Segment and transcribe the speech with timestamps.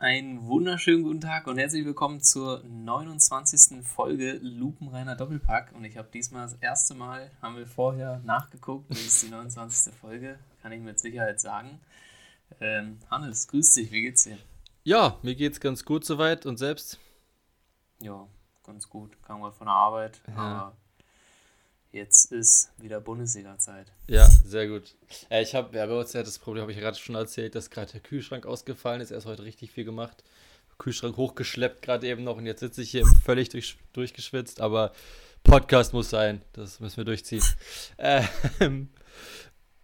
[0.00, 3.84] Einen wunderschönen guten Tag und herzlich willkommen zur 29.
[3.84, 5.72] Folge Lupenreiner Doppelpack.
[5.74, 9.92] Und ich habe diesmal das erste Mal, haben wir vorher nachgeguckt, das ist die 29.
[9.92, 11.80] Folge, kann ich mit Sicherheit sagen.
[12.60, 14.38] Ähm, Hannes, grüß dich, wie geht's dir?
[14.84, 17.00] Ja, mir geht's ganz gut soweit und selbst?
[17.98, 18.28] Ja,
[18.62, 19.20] ganz gut.
[19.24, 20.36] Kam gerade von der Arbeit, ja.
[20.36, 20.76] aber
[21.90, 23.92] Jetzt ist wieder Bundesliga-Zeit.
[24.08, 24.94] Ja, sehr gut.
[25.30, 27.70] Äh, ich habe, ja, bei uns ja das Problem, habe ich gerade schon erzählt, dass
[27.70, 29.10] gerade der Kühlschrank ausgefallen ist.
[29.10, 30.22] Er ist heute richtig viel gemacht.
[30.78, 34.92] Kühlschrank hochgeschleppt gerade eben noch und jetzt sitze ich hier völlig durch, durchgeschwitzt, aber
[35.42, 36.42] Podcast muss sein.
[36.52, 37.42] Das müssen wir durchziehen.
[37.98, 38.90] ähm,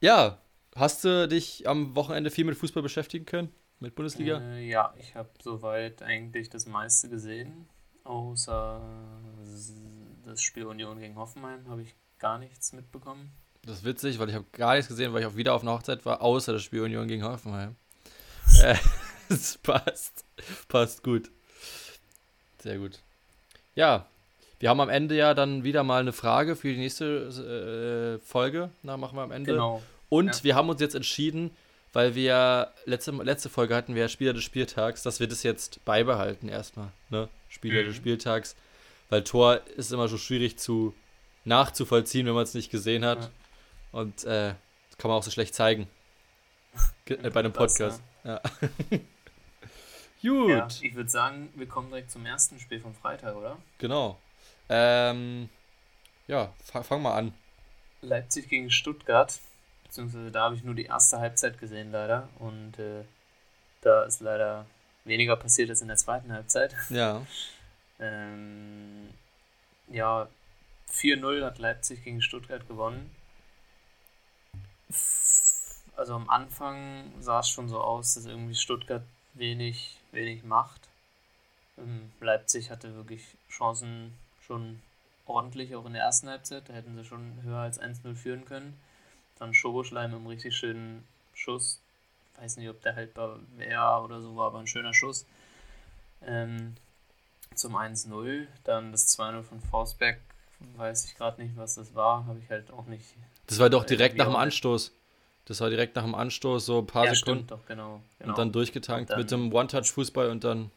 [0.01, 0.41] ja,
[0.77, 3.53] hast du dich am Wochenende viel mit Fußball beschäftigen können?
[3.81, 4.41] Mit Bundesliga?
[4.41, 7.69] Äh, ja, ich habe soweit eigentlich das meiste gesehen,
[8.05, 8.81] außer
[10.27, 13.31] das Spiel Union gegen Hoffenheim habe ich gar nichts mitbekommen.
[13.63, 15.73] Das ist witzig, weil ich habe gar nichts gesehen, weil ich auch wieder auf einer
[15.73, 17.77] Hochzeit war, außer das Spiel Union gegen Hoffenheim.
[18.63, 18.77] äh,
[19.29, 20.25] es passt.
[20.69, 21.31] Passt gut.
[22.59, 22.99] Sehr gut.
[23.75, 24.07] Ja,
[24.61, 28.71] wir haben am Ende ja dann wieder mal eine Frage für die nächste äh, Folge.
[28.83, 29.53] Na, machen wir am Ende.
[29.53, 29.83] Genau.
[30.09, 30.45] Und ja.
[30.45, 31.51] wir haben uns jetzt entschieden,
[31.93, 35.85] weil wir letzte, letzte Folge hatten wir ja Spieler des Spieltags, dass wir das jetzt
[35.85, 36.89] beibehalten erstmal.
[37.11, 37.29] Ne?
[37.49, 37.87] Spieler mhm.
[37.87, 38.57] des Spieltags
[39.15, 40.93] weil Tor ist immer so schwierig zu
[41.45, 43.21] nachzuvollziehen, wenn man es nicht gesehen hat.
[43.23, 43.31] Ja.
[43.93, 44.55] Und äh,
[44.89, 45.87] das kann man auch so schlecht zeigen.
[47.07, 48.03] Äh, bei einem Podcast.
[48.25, 48.41] Ja.
[50.21, 50.49] Gut.
[50.49, 53.57] Ja, ich würde sagen, wir kommen direkt zum ersten Spiel vom Freitag, oder?
[53.79, 54.19] Genau.
[54.69, 55.49] Ähm,
[56.27, 57.35] ja, fang, fang mal an.
[58.03, 59.39] Leipzig gegen Stuttgart.
[59.85, 62.29] Beziehungsweise da habe ich nur die erste Halbzeit gesehen, leider.
[62.41, 63.05] Und äh,
[63.81, 64.67] da ist leider
[65.05, 66.75] weniger passiert als in der zweiten Halbzeit.
[66.91, 67.25] Ja.
[68.05, 69.09] Ähm,
[69.89, 70.29] ja,
[70.93, 73.15] 4-0 hat Leipzig gegen Stuttgart gewonnen.
[75.97, 79.03] Also am Anfang sah es schon so aus, dass irgendwie Stuttgart
[79.35, 80.89] wenig, wenig macht.
[81.79, 84.13] Ähm, Leipzig hatte wirklich Chancen
[84.47, 84.83] schon
[85.27, 86.69] ordentlich, auch in der ersten Halbzeit.
[86.69, 88.79] Da hätten sie schon höher als 1-0 führen können.
[89.39, 91.81] Dann Schoboschleim im richtig schönen Schuss.
[92.39, 95.25] Weiß nicht, ob der haltbar wäre oder so, war aber ein schöner Schuss.
[96.23, 96.77] Ähm,
[97.59, 98.47] zum 1-0.
[98.65, 100.19] Dann das 2-0 von Forsberg,
[100.77, 103.05] weiß ich gerade nicht, was das war, habe ich halt auch nicht.
[103.47, 104.93] Das war doch direkt nach dem Anstoß.
[105.47, 107.47] Das war direkt nach dem Anstoß, so ein paar ja, Sekunden.
[107.47, 108.31] Doch, genau, genau.
[108.31, 110.71] Und dann durchgetankt und dann mit dem One-Touch-Fußball und dann.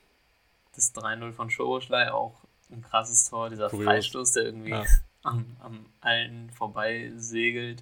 [0.76, 2.36] Das 3-0 von Schoboschlei, auch
[2.70, 3.86] ein krasses Tor, dieser Kurios.
[3.86, 4.84] Freistoß, der irgendwie ja.
[5.24, 7.82] am, am allen vorbei segelt.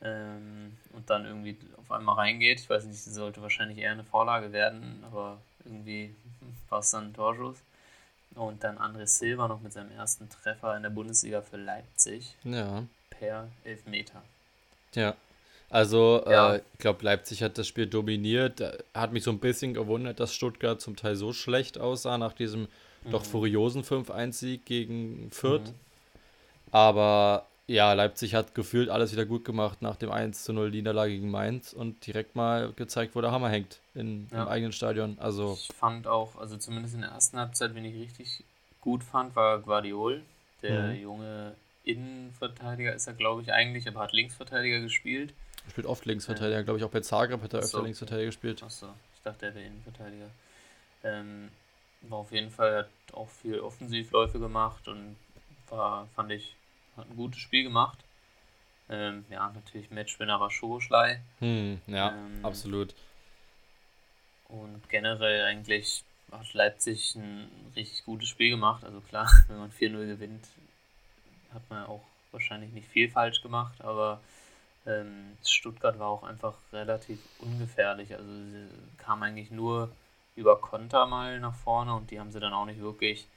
[0.00, 2.60] Ähm, und dann irgendwie auf einmal reingeht.
[2.60, 6.14] Ich weiß nicht, das sollte wahrscheinlich eher eine Vorlage werden, aber irgendwie
[6.68, 7.58] war es dann ein Torschuss.
[8.34, 12.34] Und dann André Silva noch mit seinem ersten Treffer in der Bundesliga für Leipzig.
[12.44, 12.84] Ja.
[13.10, 14.22] Per Elfmeter.
[14.94, 15.14] Ja.
[15.70, 16.54] Also, ja.
[16.54, 18.62] Äh, ich glaube, Leipzig hat das Spiel dominiert.
[18.92, 22.62] Hat mich so ein bisschen gewundert, dass Stuttgart zum Teil so schlecht aussah nach diesem
[23.02, 23.10] mhm.
[23.10, 25.68] doch furiosen 5-1-Sieg gegen Fürth.
[25.68, 25.74] Mhm.
[26.70, 31.30] Aber ja, Leipzig hat gefühlt alles wieder gut gemacht nach dem 1 0 Niederlage gegen
[31.30, 34.42] Mainz und direkt mal gezeigt, wo der Hammer hängt in, ja.
[34.42, 35.16] im eigenen Stadion.
[35.18, 38.44] Also ich fand auch, also zumindest in der ersten Halbzeit, wenn ich richtig
[38.80, 40.22] gut fand, war Guardiol,
[40.62, 41.00] der mhm.
[41.00, 41.54] junge
[41.84, 45.32] Innenverteidiger ist er, glaube ich, eigentlich, aber hat Linksverteidiger gespielt.
[45.64, 48.26] Er spielt oft Linksverteidiger, ähm, glaube ich, auch bei Zagreb hat er öfter so, Linksverteidiger
[48.26, 48.62] gespielt.
[48.62, 50.28] Achso, ich dachte, er wäre Innenverteidiger.
[51.02, 51.48] Ähm,
[52.02, 55.16] war auf jeden Fall, hat auch viel Offensivläufe gemacht und
[55.70, 56.54] war, fand ich,
[56.96, 57.98] hat ein gutes Spiel gemacht.
[58.88, 61.20] Ähm, ja, natürlich Matchwinner war Schoboschlei.
[61.38, 62.94] Hm, ja, ähm, absolut.
[64.48, 68.84] Und generell eigentlich hat Leipzig ein richtig gutes Spiel gemacht.
[68.84, 70.48] Also klar, wenn man 4-0 gewinnt,
[71.52, 72.02] hat man auch
[72.32, 74.20] wahrscheinlich nicht viel falsch gemacht, aber
[74.86, 78.14] ähm, Stuttgart war auch einfach relativ ungefährlich.
[78.14, 78.66] Also sie
[78.98, 79.90] kam eigentlich nur
[80.36, 83.28] über Konter mal nach vorne und die haben sie dann auch nicht wirklich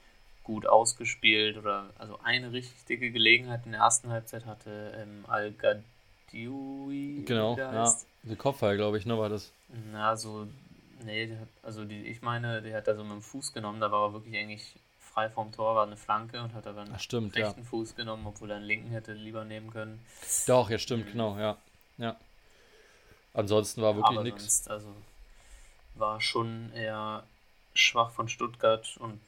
[0.48, 5.50] gut ausgespielt oder also eine richtig dicke Gelegenheit in der ersten Halbzeit hatte ähm, al
[5.50, 7.94] -Gadioui, Genau, ja.
[8.24, 9.52] Der Kopfball, glaube ich, ne, war das.
[9.92, 10.48] Na, so,
[11.04, 14.08] nee, also die, ich meine, der hat da so mit dem Fuß genommen, da war
[14.08, 17.36] er wirklich eigentlich frei vom Tor, war eine Flanke und hat aber einen Ach, stimmt,
[17.36, 17.68] rechten ja.
[17.68, 20.00] Fuß genommen, obwohl er einen linken hätte lieber nehmen können.
[20.48, 21.12] Doch, ja, stimmt, mhm.
[21.12, 21.58] genau, ja.
[21.98, 22.16] Ja.
[23.34, 24.68] Ansonsten war wirklich nichts.
[24.70, 24.88] Also
[25.96, 27.24] war schon eher
[27.74, 29.20] schwach von Stuttgart und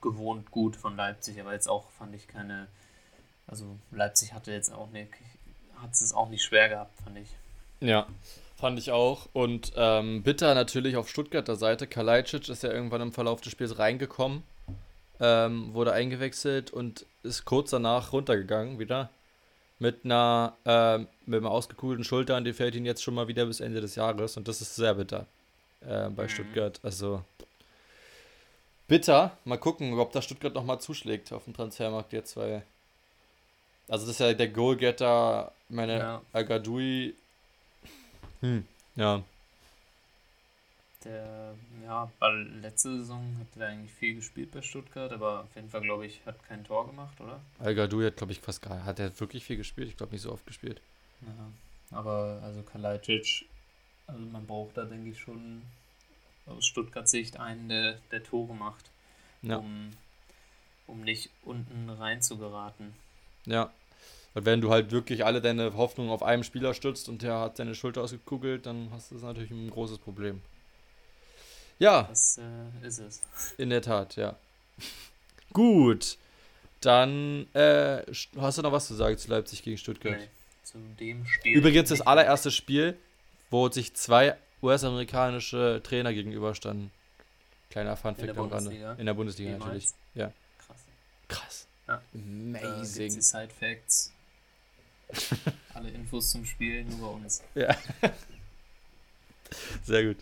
[0.00, 2.66] gewohnt gut von Leipzig, aber jetzt auch fand ich keine,
[3.46, 5.10] also Leipzig hatte jetzt auch nicht,
[5.82, 7.28] hat es auch nicht schwer gehabt, fand ich.
[7.80, 8.06] Ja,
[8.56, 9.28] fand ich auch.
[9.32, 11.86] Und ähm, bitter natürlich auf Stuttgarter Seite.
[11.86, 14.42] Kalajdzic ist ja irgendwann im Verlauf des Spiels reingekommen,
[15.20, 19.10] ähm, wurde eingewechselt und ist kurz danach runtergegangen wieder.
[19.80, 23.46] Mit einer, äh, mit einer ausgekugelten Schulter und die fällt ihn jetzt schon mal wieder
[23.46, 25.26] bis Ende des Jahres und das ist sehr bitter.
[25.80, 26.28] äh, bei Mhm.
[26.28, 26.80] Stuttgart.
[26.82, 27.22] Also
[28.88, 29.36] bitter.
[29.44, 32.62] Mal gucken, ob da Stuttgart nochmal zuschlägt auf dem Transfermarkt jetzt, weil.
[33.86, 36.22] Also das ist ja der Goalgetter, meine Ja.
[36.32, 37.14] Agadui.
[38.40, 39.22] Hm, ja.
[41.04, 41.54] Der,
[41.84, 45.82] ja, weil letzte Saison hat er eigentlich viel gespielt bei Stuttgart, aber auf jeden Fall,
[45.82, 47.40] glaube ich, hat kein Tor gemacht, oder?
[47.60, 48.84] Al hat, glaube ich, fast gar.
[48.84, 49.88] Hat er wirklich viel gespielt?
[49.88, 50.80] Ich glaube nicht so oft gespielt.
[51.22, 51.96] Ja.
[51.98, 53.46] Aber also Kalajdzic,
[54.06, 55.62] also man braucht da, denke ich, schon
[56.48, 58.90] aus Stuttgart Sicht einen, der, der Tore macht,
[59.42, 59.56] Ja.
[59.56, 59.90] um,
[60.86, 62.94] um nicht unten rein zu geraten.
[63.46, 63.72] Ja.
[64.34, 67.56] Weil wenn du halt wirklich alle deine Hoffnungen auf einem Spieler stützt und der hat
[67.56, 70.42] seine Schulter ausgekugelt, dann hast du das natürlich ein großes Problem.
[71.78, 73.22] Ja, Das äh, ist es.
[73.58, 74.36] in der Tat, ja.
[75.52, 76.18] Gut.
[76.80, 78.02] Dann äh,
[78.38, 80.16] hast du noch was zu sagen zu Leipzig gegen Stuttgart?
[80.18, 80.28] Nee,
[80.62, 81.56] zu dem Spiel.
[81.56, 82.96] Übrigens das allererste Spiel,
[83.50, 86.90] wo sich zwei US-amerikanische Trainer gegenüberstanden.
[87.70, 88.96] Kleiner Funfact am Rande.
[88.98, 89.66] In der Bundesliga Jemals?
[89.66, 89.90] natürlich.
[90.14, 90.32] Ja.
[90.58, 90.84] Krass.
[91.28, 91.66] Krass.
[91.86, 92.02] Ja.
[92.14, 93.20] Amazing.
[93.20, 94.12] Side Facts.
[95.74, 97.42] Alle Infos zum Spiel nur bei uns.
[97.54, 97.76] Ja.
[99.84, 100.16] Sehr gut.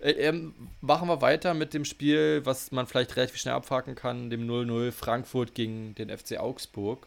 [0.00, 4.30] Äh, ähm, machen wir weiter mit dem Spiel, was man vielleicht relativ schnell abhaken kann,
[4.30, 7.06] dem 0-0 Frankfurt gegen den FC Augsburg.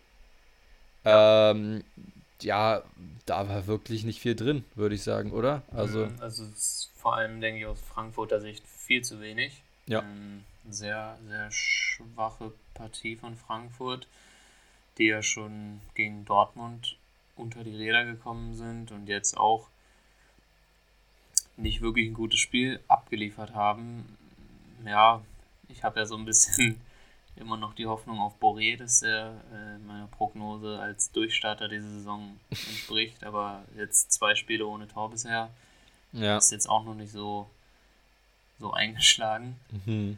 [1.06, 1.84] Ähm,
[2.44, 2.84] ja,
[3.26, 5.62] da war wirklich nicht viel drin, würde ich sagen, oder?
[5.72, 6.46] Also, Mhm, also
[6.96, 9.64] vor allem, denke ich, aus Frankfurter Sicht viel zu wenig.
[9.88, 10.00] Ja.
[10.02, 14.08] Ähm, sehr, sehr schwache Partie von Frankfurt,
[14.98, 16.98] die ja schon gegen Dortmund
[17.36, 19.68] unter die Räder gekommen sind und jetzt auch
[21.58, 24.18] nicht wirklich ein gutes Spiel abgeliefert haben.
[24.86, 25.22] Ja,
[25.70, 26.80] ich habe ja so ein bisschen
[27.36, 32.40] immer noch die Hoffnung auf Boré, dass er äh, meiner Prognose als Durchstarter diese Saison
[32.50, 35.50] entspricht, aber jetzt zwei Spiele ohne Tor bisher
[36.14, 36.38] ja.
[36.38, 37.50] ist jetzt auch noch nicht so,
[38.60, 39.60] so eingeschlagen.
[39.86, 40.18] Mhm.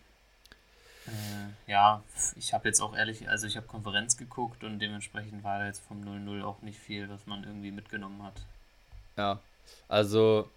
[1.05, 2.01] Äh, ja,
[2.37, 5.83] ich habe jetzt auch ehrlich, also ich habe Konferenz geguckt und dementsprechend war da jetzt
[5.85, 8.41] vom 0-0 auch nicht viel, was man irgendwie mitgenommen hat.
[9.17, 9.39] Ja.
[9.87, 10.49] Also,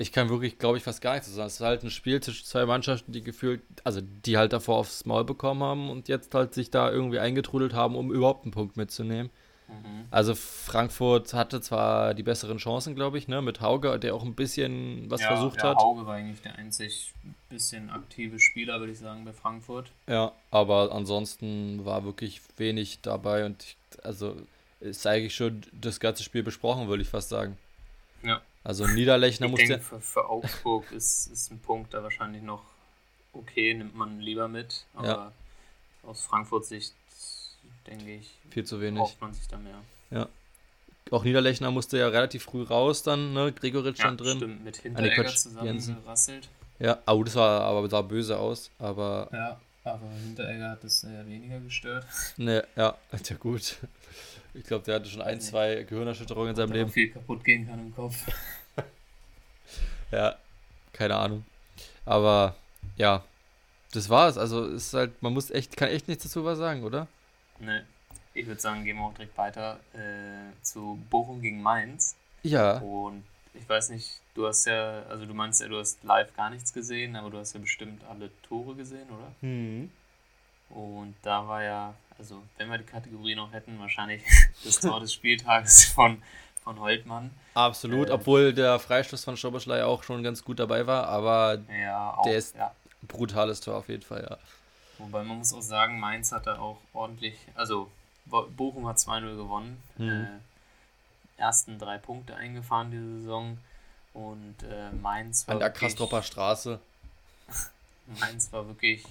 [0.00, 1.46] ich kann wirklich, glaube ich, fast gar nichts sagen.
[1.46, 5.04] Es ist halt ein Spiel zwischen zwei Mannschaften, die gefühlt, also die halt davor aufs
[5.04, 8.78] Maul bekommen haben und jetzt halt sich da irgendwie eingetrudelt haben, um überhaupt einen Punkt
[8.78, 9.30] mitzunehmen.
[9.68, 10.06] Mhm.
[10.10, 14.34] Also Frankfurt hatte zwar die besseren Chancen, glaube ich, ne, mit Hauge, der auch ein
[14.34, 15.76] bisschen was ja, versucht ja, hat.
[15.76, 17.12] Hauge war eigentlich der einzig
[17.50, 19.92] bisschen aktive Spieler, würde ich sagen, bei Frankfurt.
[20.08, 24.34] Ja, aber ansonsten war wirklich wenig dabei und ich, also
[24.80, 27.58] ist eigentlich schon das ganze Spiel besprochen, würde ich fast sagen.
[28.22, 28.40] Ja.
[28.70, 32.62] Also Niederlechner ich musste denke, für, für Augsburg ist, ist ein Punkt da wahrscheinlich noch
[33.32, 35.32] okay, nimmt man lieber mit, aber Ja.
[36.04, 36.94] aus Frankfurt Sicht
[37.88, 39.00] denke ich, viel zu wenig.
[39.00, 39.82] braucht man sich da mehr.
[41.10, 43.52] Auch Niederlechner musste ja relativ früh raus dann, ne?
[43.52, 44.36] Gregoritsch Ja, stand drin.
[44.36, 46.48] stimmt, mit nee, Hinteregger zusammengerasselt.
[46.78, 51.26] Ja, oh, das war aber sah böse aus, aber Ja, aber Hinteregger hat das eher
[51.26, 52.06] weniger gestört.
[52.36, 53.78] ne, ja, ist ja gut.
[54.54, 56.90] Ich glaube, der hatte schon ein, zwei Gehirnerschütterungen in seinem Leben.
[56.90, 58.14] viel kaputt gehen kann im Kopf.
[60.12, 60.34] Ja,
[60.92, 61.44] keine Ahnung.
[62.04, 62.56] Aber
[62.96, 63.22] ja,
[63.92, 64.36] das war's.
[64.38, 67.06] Also es ist halt, man muss echt, kann echt nichts dazu was sagen, oder?
[67.60, 67.86] Ne,
[68.34, 72.16] ich würde sagen, gehen wir auch direkt weiter äh, zu Bochum gegen Mainz.
[72.42, 73.22] Ja, Und
[73.54, 76.72] ich weiß nicht, du hast ja, also du meinst ja, du hast live gar nichts
[76.72, 79.32] gesehen, aber du hast ja bestimmt alle Tore gesehen, oder?
[79.40, 79.90] hm.
[80.70, 84.22] Und da war ja, also wenn wir die Kategorie noch hätten, wahrscheinlich
[84.64, 86.22] das Tor des Spieltages von,
[86.62, 87.30] von Holtmann.
[87.54, 88.08] absolut.
[88.08, 88.12] Äh.
[88.12, 92.36] Obwohl der Freistoß von Schoboschlei auch schon ganz gut dabei war, aber Ja, auch, Der
[92.36, 92.72] ist- ja.
[93.02, 94.36] brutales Tor auf jeden Fall, ja.
[94.98, 97.90] Wobei man muss auch sagen, Mainz hat da auch ordentlich, also
[98.26, 100.08] Bo- Bochum hat 2-0 gewonnen, Mhm.
[101.38, 103.56] äh, ersten drei Punkte eingefahren diese Saison
[104.12, 106.78] und äh, Mainz war An der Kastropper Straße.
[108.20, 109.04] Mainz war wirklich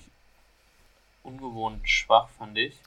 [1.23, 2.77] ungewohnt schwach, fand ich.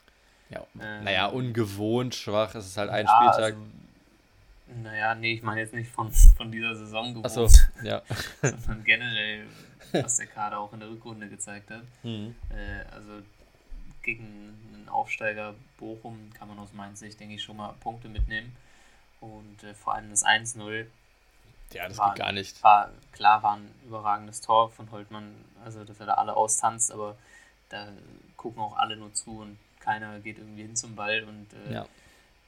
[0.49, 2.53] Ja, Ähm, naja, ungewohnt schwach.
[2.55, 3.53] Es ist halt ein Ja, Spieltag.
[3.55, 3.57] Also,
[4.81, 7.47] naja, nee, ich meine jetzt nicht von, von dieser Saison gewohnt, Achso,
[7.83, 8.01] ja.
[8.41, 9.45] sondern generell,
[9.91, 11.83] was der Kader auch in der Rückrunde gezeigt hat.
[12.03, 12.35] Mhm.
[12.49, 13.21] Äh, also
[14.01, 18.55] gegen einen Aufsteiger Bochum kann man aus meiner Sicht, denke ich, schon mal Punkte mitnehmen.
[19.21, 20.85] Und äh, vor allem das 1-0
[21.71, 22.61] Ja, das War- geht gar nicht.
[22.63, 27.15] war, klar, war ein überragendes Tor von Holtmann, also dass er da alle austanzt, aber
[27.69, 27.87] da
[28.35, 31.85] gucken auch alle nur zu und keiner geht irgendwie hin zum Ball und äh, Ja.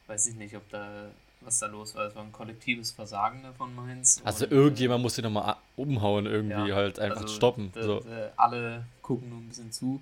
[0.07, 1.05] weiß ich nicht, ob da
[1.45, 2.07] was da los war.
[2.07, 4.21] Es war ein kollektives Versagen von Mainz.
[4.23, 7.71] Also und, irgendjemand muss den nochmal umhauen, irgendwie Ja, halt einfach also stoppen.
[7.75, 8.03] So.
[8.35, 10.01] alle gucken nur ein bisschen zu.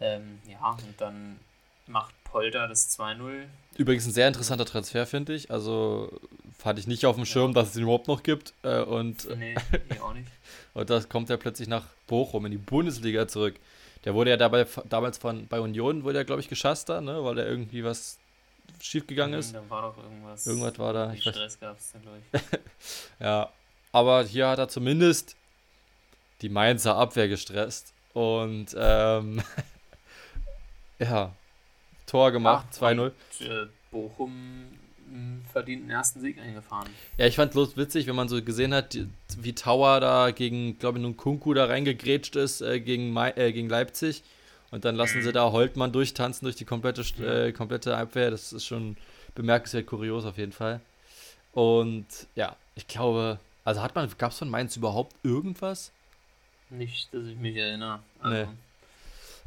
[0.00, 1.38] Ähm, ja, und dann
[1.86, 3.44] macht Polter das 2-0.
[3.76, 5.50] Übrigens ein sehr interessanter Transfer, finde ich.
[5.50, 6.12] Also
[6.64, 7.60] hatte ich nicht auf dem Schirm, ja.
[7.60, 8.52] dass es ihn überhaupt noch gibt.
[8.62, 9.54] Äh, und, nee,
[9.90, 10.28] ich auch nicht.
[10.74, 13.54] und das kommt er plötzlich nach Bochum in die Bundesliga zurück.
[14.04, 17.24] Der wurde ja dabei damals von bei Union wurde er glaube ich geschasst da, ne,
[17.24, 18.18] weil er irgendwie was
[18.80, 19.54] schief gegangen ist.
[19.54, 20.46] Da war doch irgendwas.
[20.46, 21.12] Irgendwas war da.
[21.12, 22.40] Ich Stress gab es dann glaube ich.
[23.20, 23.50] ja,
[23.92, 25.36] aber hier hat er zumindest
[26.42, 29.42] die Mainzer Abwehr gestresst und ähm,
[30.98, 31.34] ja
[32.06, 33.12] Tor gemacht 2-0.
[33.40, 34.68] Äh, Bochum
[35.52, 36.88] verdient einen ersten Sieg eingefahren.
[37.16, 38.98] Ja, ich fand bloß witzig, wenn man so gesehen hat,
[39.38, 43.68] wie Tower da gegen, glaube ich, nun Kunku da reingegrätscht ist äh, gegen, äh, gegen
[43.68, 44.22] Leipzig.
[44.70, 48.30] Und dann lassen sie da Holtmann durchtanzen durch die komplette, äh, komplette Abwehr.
[48.30, 48.96] Das ist schon
[49.34, 50.80] bemerkenswert kurios auf jeden Fall.
[51.52, 55.90] Und ja, ich glaube, also hat man, gab es von Mainz überhaupt irgendwas?
[56.70, 58.00] Nicht, dass ich mich erinnere.
[58.20, 58.46] Also, nee.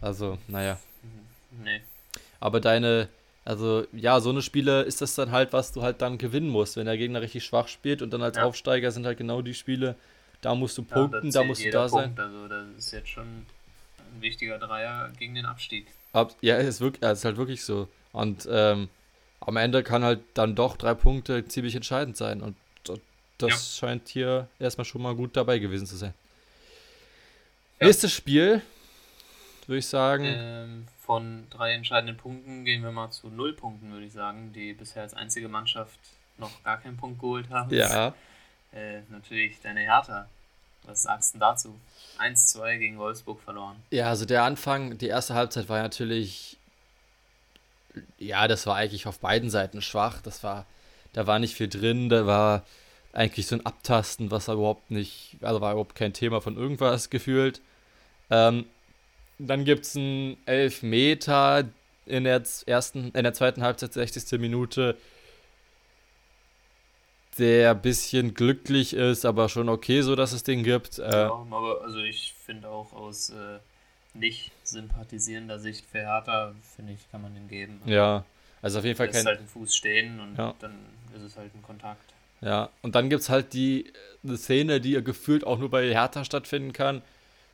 [0.01, 0.79] Also, naja.
[1.63, 1.81] Nee.
[2.39, 3.07] Aber deine,
[3.45, 6.77] also ja, so eine Spiele ist das dann halt, was du halt dann gewinnen musst,
[6.77, 8.43] wenn der Gegner richtig schwach spielt und dann als ja.
[8.43, 9.95] Aufsteiger sind halt genau die Spiele,
[10.41, 12.17] da musst du punkten, ja, da, da, musst du da Punkt.
[12.17, 12.25] sein.
[12.25, 13.45] Also das ist jetzt schon
[14.13, 15.87] ein wichtiger Dreier gegen den Abstieg.
[16.13, 17.87] Ab, ja, es ist, wirklich, ist halt wirklich so.
[18.11, 18.89] Und ähm,
[19.39, 22.41] am Ende kann halt dann doch drei Punkte ziemlich entscheidend sein.
[22.41, 22.55] Und
[23.41, 23.87] das ja.
[23.87, 26.13] scheint hier erstmal schon mal gut dabei gewesen zu sein.
[27.79, 28.61] Nächstes Spiel,
[29.65, 30.25] würde ich sagen.
[30.27, 34.73] Ähm, von drei entscheidenden Punkten gehen wir mal zu null Punkten, würde ich sagen, die
[34.73, 35.99] bisher als einzige Mannschaft
[36.37, 37.73] noch gar keinen Punkt geholt haben.
[37.73, 38.13] Ja.
[38.71, 40.29] Äh, natürlich deine Hertha.
[40.85, 41.79] Was sagst du dazu?
[42.19, 43.77] 1-2 gegen Wolfsburg verloren.
[43.91, 46.57] Ja, also der Anfang, die erste Halbzeit war natürlich,
[48.17, 50.21] ja, das war eigentlich auf beiden Seiten schwach.
[50.21, 50.65] Das war,
[51.13, 52.63] da war nicht viel drin, da war
[53.13, 57.61] eigentlich so ein Abtasten, was überhaupt nicht, also war überhaupt kein Thema von irgendwas gefühlt.
[58.29, 58.65] Ähm,
[59.37, 61.65] dann gibt es einen Elfmeter
[62.05, 64.39] in der ersten, in der zweiten Halbzeit, 60.
[64.39, 64.97] Minute,
[67.37, 70.99] der ein bisschen glücklich ist, aber schon okay, so dass es den gibt.
[70.99, 73.59] Äh, ja, aber also ich finde auch aus äh,
[74.13, 77.79] nicht sympathisierender Sicht für Hertha, finde ich, kann man den geben.
[77.83, 78.25] Also ja,
[78.61, 79.25] also auf jeden Fall kein.
[79.25, 80.53] halt ein Fuß stehen und ja.
[80.59, 80.75] dann
[81.15, 82.13] ist es halt ein Kontakt.
[82.41, 83.91] Ja, und dann gibt es halt die
[84.23, 87.01] eine Szene, die gefühlt auch nur bei Hertha stattfinden kann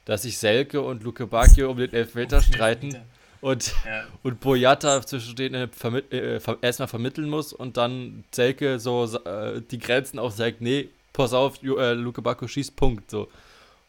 [0.07, 2.95] dass sich Selke und Luke Bacchio um den Elfmeter streiten
[3.41, 4.05] und, ja.
[4.23, 9.79] und Boyata zwischen denen vermit äh, erstmal vermitteln muss und dann Selke so äh, die
[9.79, 13.09] Grenzen auch sagt, nee, pass auf, äh, Luke Bacchio schießt Punkt.
[13.11, 13.27] So.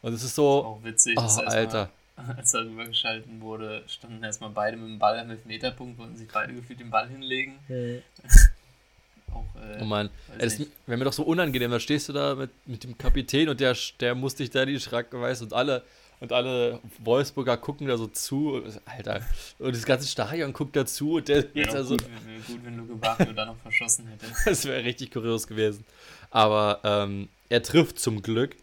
[0.01, 0.61] Und es ist so.
[0.61, 1.89] Das auch witzig, oh, Alter.
[2.15, 6.27] Mal, als er rübergeschalten wurde, standen erstmal beide mit dem Ball am Elfmeterpunkt, wollten sich
[6.31, 7.59] beide gefühlt den Ball hinlegen.
[7.67, 8.01] Ja.
[9.33, 11.69] Auch, äh, oh Mann, das wäre mir doch so unangenehm.
[11.69, 14.79] Da stehst du da mit, mit dem Kapitän und der, der muss dich da die
[14.79, 15.83] Schranke weiß und alle
[16.19, 18.61] und alle Wolfsburger gucken da so zu.
[18.85, 19.21] Alter.
[19.57, 21.95] Und das ganze Stadion guckt da zu und der ja, da so.
[21.95, 24.25] Gut, wenn, gut, wenn Luke Bacchio da noch verschossen hätte.
[24.45, 25.85] das wäre richtig kurios gewesen.
[26.29, 28.55] Aber ähm, er trifft zum Glück.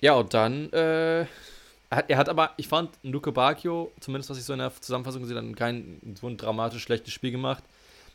[0.00, 1.26] Ja, und dann, äh,
[1.90, 5.36] er hat aber, ich fand Luke Bacchio, zumindest was ich so in der Zusammenfassung gesehen
[5.36, 7.62] habe, kein so ein dramatisch schlechtes Spiel gemacht.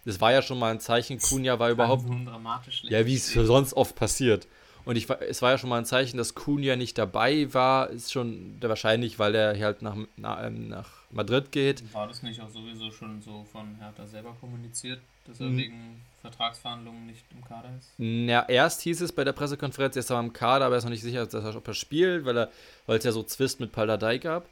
[0.03, 2.03] Das war ja schon mal ein Zeichen, Kunja war überhaupt.
[2.03, 4.47] So ja, wie es sonst oft passiert.
[4.85, 7.89] Und ich, es war ja schon mal ein Zeichen, dass Kuhn ja nicht dabei war,
[7.89, 11.83] ist schon wahrscheinlich, weil er halt nach, ähm, nach Madrid geht.
[11.93, 15.57] War das nicht auch sowieso schon so von Hertha selber kommuniziert, dass er hm.
[15.57, 17.89] wegen Vertragsverhandlungen nicht im Kader ist?
[17.97, 20.83] Ja, erst hieß es bei der Pressekonferenz, er ist aber im Kader, aber er ist
[20.83, 22.51] noch nicht sicher, ob er spielt, weil, er,
[22.85, 24.45] weil es ja so Zwist mit Paldadei gab.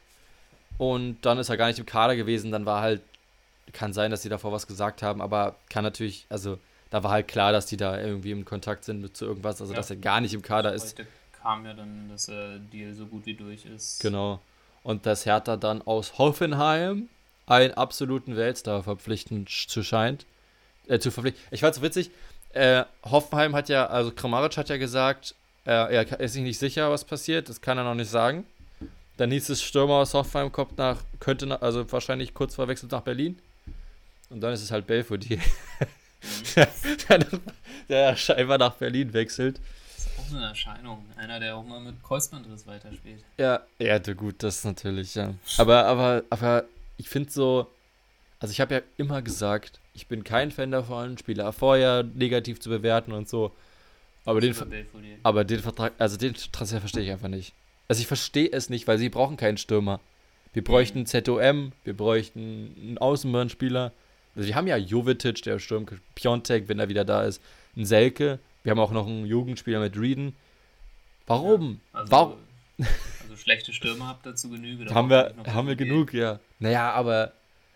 [0.79, 3.01] Und dann ist er gar nicht im Kader gewesen, dann war halt,
[3.71, 6.57] kann sein, dass sie davor was gesagt haben, aber kann natürlich, also
[6.93, 9.73] da war halt klar, dass die da irgendwie im Kontakt sind mit zu irgendwas, also
[9.73, 9.77] ja.
[9.77, 10.99] dass er gar nicht im Kader ist.
[10.99, 11.07] Heute
[11.41, 13.99] kam ja dann, dass der Deal so gut wie durch ist.
[13.99, 14.39] Genau.
[14.83, 17.09] Und dass Hertha dann aus Hoffenheim
[17.47, 20.27] einen absoluten Weltstar verpflichten zu scheint.
[20.85, 21.41] Äh, zu verpflichten.
[21.49, 22.11] Ich fand's witzig,
[22.51, 25.33] äh, Hoffenheim hat ja, also Kramaric hat ja gesagt,
[25.65, 28.45] äh, er ist sich nicht sicher, was passiert, das kann er noch nicht sagen.
[29.17, 33.01] Dann hieß es, Stürmer aus Hoffenheim kommt nach, könnte, nach, also wahrscheinlich kurz verwechselt nach
[33.01, 33.39] Berlin.
[34.29, 35.39] Und dann ist es halt Belfodil.
[36.55, 37.19] der,
[37.89, 39.59] der scheinbar nach Berlin wechselt.
[39.95, 41.05] Das ist auch eine Erscheinung.
[41.17, 43.23] Einer, der auch mal mit Kreuzbandriss weiterspielt.
[43.37, 45.33] Ja, ja, gut, das natürlich, ja.
[45.57, 46.65] Aber, aber, aber
[46.97, 47.67] ich finde so,
[48.39, 52.69] also ich habe ja immer gesagt, ich bin kein Fan davon, Spieler vorher negativ zu
[52.69, 53.51] bewerten und so.
[54.25, 54.55] Aber den,
[55.23, 57.53] aber den Vertrag, also den Transfer verstehe ich einfach nicht.
[57.87, 59.99] Also ich verstehe es nicht, weil sie brauchen keinen Stürmer.
[60.53, 61.05] Wir bräuchten mhm.
[61.05, 63.91] ZOM, wir bräuchten einen Außenbahnspieler.
[64.35, 65.85] Also wir haben ja Jovetic, der Sturm,
[66.15, 67.41] Piontek, wenn er wieder da ist,
[67.75, 68.39] ein Selke.
[68.63, 70.35] Wir haben auch noch einen Jugendspieler mit Reeden.
[71.27, 71.81] Warum?
[71.93, 72.33] Ja, also, Warum?
[73.23, 74.93] Also schlechte Stürmer habt ihr zu Genüge.
[74.93, 76.39] haben wir, haben wir genug, ja.
[76.59, 77.31] Naja, aber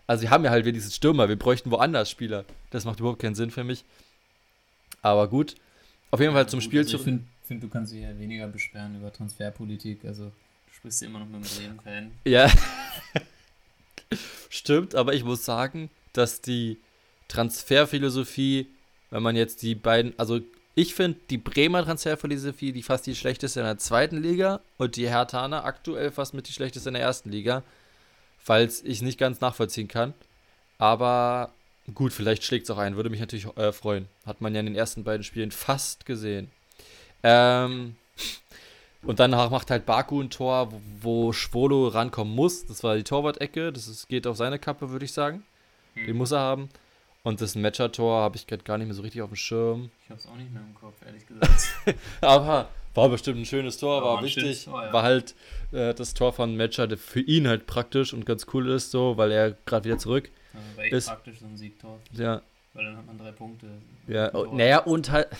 [0.08, 1.28] also wir haben ja halt wenigstens Stürmer.
[1.28, 2.44] Wir bräuchten woanders Spieler.
[2.70, 3.84] Das macht überhaupt keinen Sinn für mich.
[5.02, 5.54] Aber gut.
[6.10, 6.96] Auf jeden Fall zum Gut, Spiel also zu.
[6.96, 10.04] Ich finde, find, du kannst dich ja weniger beschweren über Transferpolitik.
[10.06, 12.10] Also, du sprichst ja immer noch mit dem Bremen-Fan.
[12.24, 12.50] Ja.
[14.48, 16.78] Stimmt, aber ich muss sagen, dass die
[17.28, 18.66] Transferphilosophie,
[19.10, 20.40] wenn man jetzt die beiden, also
[20.74, 25.08] ich finde die Bremer Transferphilosophie die fast die schlechteste in der zweiten Liga und die
[25.08, 27.62] Herthaner aktuell fast mit die schlechteste in der ersten Liga,
[28.38, 30.14] falls ich nicht ganz nachvollziehen kann.
[30.78, 31.52] Aber
[31.94, 34.06] gut, vielleicht schlägt es auch ein, würde mich natürlich äh, freuen.
[34.24, 36.50] Hat man ja in den ersten beiden Spielen fast gesehen.
[37.22, 37.96] Ähm,
[39.02, 42.66] und danach macht halt Baku ein Tor, wo, wo Schwolo rankommen muss.
[42.66, 43.72] Das war die Torwart-Ecke.
[43.72, 45.44] Das ist, geht auf seine Kappe, würde ich sagen.
[46.00, 46.06] Hm.
[46.06, 46.68] Den muss er haben.
[47.24, 49.90] Und das Matcher-Tor habe ich gerade gar nicht mehr so richtig auf dem Schirm.
[50.04, 51.98] Ich habe es auch nicht mehr im Kopf, ehrlich gesagt.
[52.20, 54.64] Aber war bestimmt ein schönes Tor, War war wichtig.
[54.64, 54.92] Tor, ja.
[54.92, 55.34] War halt
[55.72, 59.16] äh, das Tor von Matcher, der für ihn halt praktisch und ganz cool ist, so,
[59.16, 60.30] weil er gerade wieder zurück.
[60.54, 62.40] Also war echt Ist- praktisch so ein Siegtor, Ja,
[62.74, 63.66] weil dann hat man drei Punkte.
[64.06, 64.28] ja.
[64.30, 65.28] Und, naja, und halt.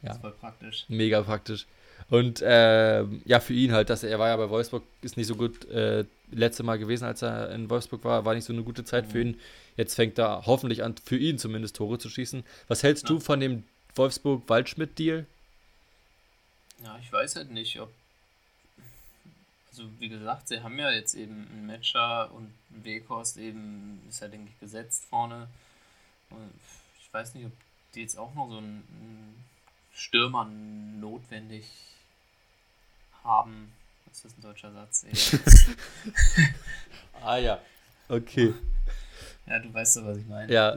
[0.00, 0.14] Das ja.
[0.14, 0.84] ist voll praktisch.
[0.86, 1.66] Mega praktisch.
[2.08, 5.26] Und ähm, ja, für ihn halt, dass er, er war ja bei Wolfsburg, ist nicht
[5.26, 8.62] so gut äh, letzte Mal gewesen, als er in Wolfsburg war, war nicht so eine
[8.62, 9.30] gute Zeit für Mhm.
[9.34, 9.40] ihn.
[9.76, 12.44] Jetzt fängt er hoffentlich an, für ihn zumindest Tore zu schießen.
[12.68, 13.08] Was hältst Ja.
[13.14, 15.26] du von dem Wolfsburg-Waldschmidt-Deal?
[16.84, 17.92] Ja, ich weiß halt nicht, ob.
[19.70, 24.20] Also, wie gesagt, sie haben ja jetzt eben einen Matcher und einen Weghorst eben, ist
[24.20, 25.48] ja, denke ich, gesetzt vorne.
[26.30, 26.50] Und
[27.00, 27.52] ich weiß nicht, ob
[27.94, 29.44] die jetzt auch noch so einen
[29.94, 31.64] Stürmer notwendig
[33.24, 33.72] haben.
[34.18, 35.06] Was ist das ein deutscher Satz?
[37.22, 37.60] Ah ja.
[38.08, 38.52] Okay.
[39.46, 40.52] ja, du weißt doch, was ich meine.
[40.52, 40.76] Ja.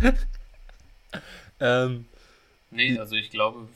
[1.60, 2.06] ähm,
[2.70, 3.68] Nee, also ich glaube,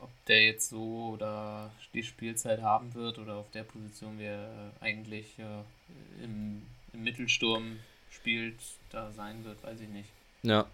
[0.00, 4.72] ob der jetzt so oder die Spielzeit haben wird oder auf der Position, wie er
[4.80, 6.62] eigentlich äh, im,
[6.92, 10.10] im Mittelsturm spielt, da sein wird, weiß ich nicht.
[10.42, 10.66] ja.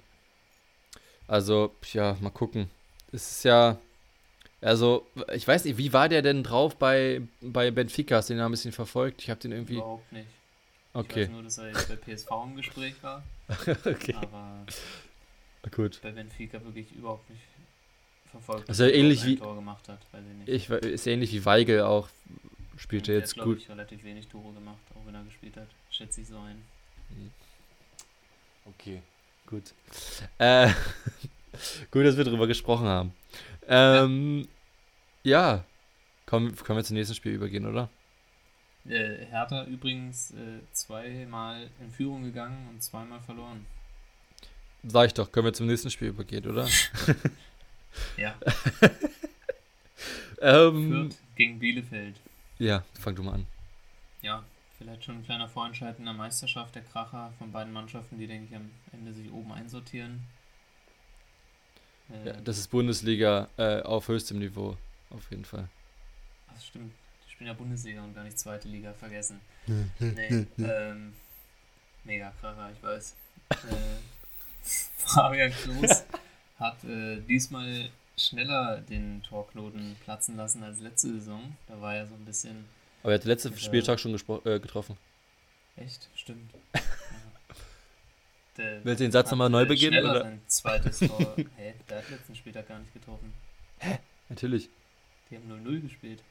[1.29, 2.71] Also, ja, mal gucken.
[3.11, 3.79] Es ist ja.
[4.61, 8.17] Also, ich weiß nicht, wie war der denn drauf bei, bei Benfica?
[8.17, 9.23] Hast du den da ein bisschen verfolgt?
[9.23, 9.75] Ich habe den irgendwie.
[9.75, 10.27] Überhaupt nicht.
[10.27, 11.23] Ich Okay.
[11.25, 13.23] weiß nur, dass er jetzt bei PSV im Gespräch war,
[13.85, 14.15] okay.
[14.15, 14.65] aber
[15.71, 16.01] Gut.
[16.03, 17.43] bei Benfica wirklich überhaupt nicht
[18.31, 18.67] verfolgt.
[18.69, 20.71] Also er ähnlich wie- Tor gemacht hat, weiß ich nicht.
[20.73, 22.09] Ich, ist ähnlich wie Weigel auch.
[22.79, 23.59] Spielte Der jetzt hat, gut.
[23.59, 25.69] Ich, relativ wenig Tore gemacht, auch wenn er gespielt hat.
[25.91, 26.63] Schätze ich so ein.
[28.67, 29.03] Okay,
[29.47, 29.65] gut.
[30.39, 30.71] Äh,
[31.91, 33.13] gut, dass wir drüber gesprochen haben.
[33.69, 34.47] Ähm, ja.
[36.27, 37.89] Komm, können wir zum nächsten Spiel übergehen, oder?
[38.89, 43.67] Äh, Hertha übrigens äh, zweimal in Führung gegangen und zweimal verloren.
[44.85, 46.69] Sag ich doch, können wir zum nächsten Spiel übergehen, oder?
[48.19, 48.35] Ja,
[50.43, 52.17] ähm, Fürth gegen Bielefeld.
[52.59, 53.47] ja, fang du mal an.
[54.21, 54.45] Ja,
[54.77, 58.49] vielleicht schon ein kleiner Vorentscheid in der Meisterschaft, der Kracher von beiden Mannschaften, die, denke
[58.51, 60.25] ich, am Ende sich oben einsortieren.
[62.11, 64.77] Äh, Ja, das ist Bundesliga äh, auf höchstem Niveau,
[65.11, 65.69] auf jeden Fall.
[66.49, 66.93] ach, stimmt.
[67.27, 69.41] Die spielen ja Bundesliga und gar nicht zweite Liga, vergessen.
[69.67, 71.13] Nee, ähm,
[72.05, 73.15] mega Kracher, ich weiß.
[73.51, 73.57] Äh,
[74.97, 76.05] Fabian Klos
[76.59, 81.57] hat äh, diesmal schneller den Torknoten platzen lassen als letzte Saison.
[81.69, 82.65] Da war er so ein bisschen
[83.03, 83.59] Aber er hat letzten Ja.
[83.59, 84.97] Spieltag schon gespro- äh, getroffen.
[85.77, 86.51] Echt, stimmt.
[86.75, 86.81] Ja.
[88.65, 90.23] Der Willst du den Satz nochmal neu äh, beginnen, schneller oder?
[90.23, 91.37] Sein zweites Tor.
[91.57, 91.75] Hä?
[91.91, 93.31] Der hat letzten Spieltag gar nicht getroffen.
[94.31, 94.71] Natürlich.
[95.31, 96.23] Die haben 0-0 gespielt.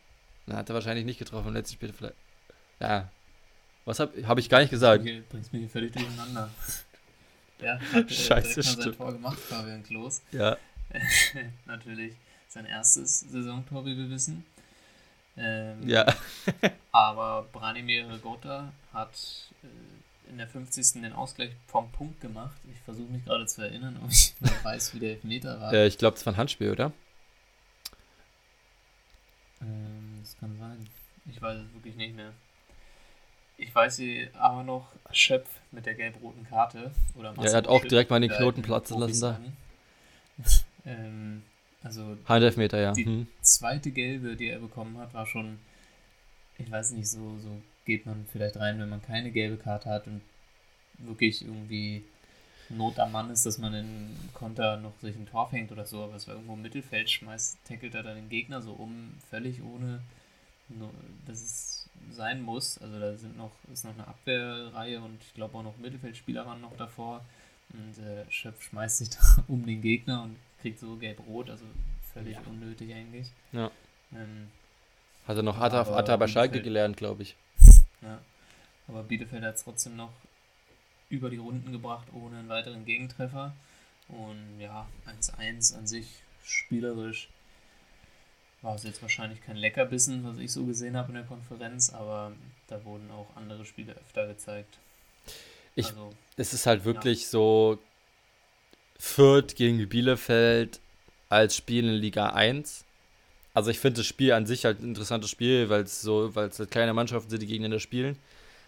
[0.45, 2.15] Na, hat er wahrscheinlich nicht getroffen im letzten Spiel vielleicht.
[2.79, 3.09] Ja.
[3.85, 5.03] Was hab, hab ich gar nicht gesagt.
[5.03, 6.49] Hier bringst mich hier völlig durcheinander.
[7.61, 8.97] Ja, hat äh, Scheiße, direkt mal sein stimmt.
[8.97, 10.21] Tor gemacht, Fabian Klos.
[10.33, 10.57] Ja.
[11.65, 12.13] Natürlich
[12.49, 14.45] sein erstes Saisontor, wie wir wissen.
[15.37, 16.05] Ähm, Ja.
[16.91, 19.13] Aber Branimir Gotha hat
[19.63, 21.01] äh, in der 50.
[21.01, 22.57] den Ausgleich vom Punkt gemacht.
[22.73, 25.71] Ich versuche mich gerade zu erinnern, ob ich weiß, wie der Elfmeter war.
[25.71, 26.91] Äh, ich glaube, das war ein Handspiel, oder?
[29.65, 30.87] Ähm, das kann sein.
[31.29, 32.33] Ich weiß es wirklich nicht mehr.
[33.57, 36.91] Ich weiß sie aber noch, Schöpf mit der gelb-roten Karte.
[37.15, 39.53] Oder Ja, er hat auch Schöpf, direkt mal den Knoten platzen lassen an.
[40.85, 41.43] ähm,
[41.83, 42.91] also Handelfmeter, ja.
[42.93, 43.27] Die- Hm.
[43.41, 45.59] zweite gelbe, die er bekommen hat, war schon,
[46.57, 50.07] ich weiß nicht, so, so geht man vielleicht rein, wenn man keine gelbe Karte hat
[50.07, 50.21] und
[50.97, 52.03] wirklich irgendwie
[52.69, 56.03] Not am Mann ist, dass man in Konter noch sich ein Tor fängt oder so,
[56.03, 59.61] aber es war irgendwo im Mittelfeld, schmeißt, tackelt er dann den Gegner so um, völlig
[59.61, 60.01] ohne,
[61.27, 62.77] dass es sein muss.
[62.79, 66.61] Also da sind noch, ist noch eine Abwehrreihe und ich glaube auch noch Mittelfeldspieler waren
[66.61, 67.23] noch davor.
[67.73, 71.65] Und äh, Schöpf schmeißt sich da um den Gegner und kriegt so gelb-rot, also
[72.13, 72.41] völlig Ja.
[72.47, 73.27] unnötig eigentlich.
[73.51, 73.69] Ja.
[74.13, 74.47] Ähm,
[75.27, 77.35] Hat er noch, er, hat er bei Schalke gelernt, glaube ich.
[78.01, 78.19] ja.
[78.87, 80.11] Aber Bielefeld hat es trotzdem noch
[81.09, 83.53] über die Runden gebracht, ohne einen weiteren Gegentreffer.
[84.07, 86.07] Und ja, 1-1 an sich
[86.43, 87.29] spielerisch
[88.61, 92.31] war es jetzt wahrscheinlich kein Leckerbissen, was ich so gesehen habe in der Konferenz, aber
[92.67, 94.77] da wurden auch andere Spiele öfter gezeigt.
[95.75, 97.27] Ich, also, es ist halt wirklich ja.
[97.27, 97.79] so
[98.97, 100.79] Fürth gegen Bielefeld
[101.29, 102.85] als Spiel in Liga 1.
[103.53, 106.49] Also ich finde das Spiel an sich halt ein interessantes Spiel, weil es so, weil
[106.49, 108.17] es halt kleine Mannschaften sind, die gegeneinander spielen.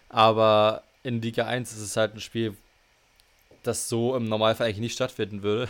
[0.08, 2.56] Aber in Liga 1 ist es halt ein Spiel,
[3.62, 5.68] das so im Normalfall eigentlich nicht stattfinden würde,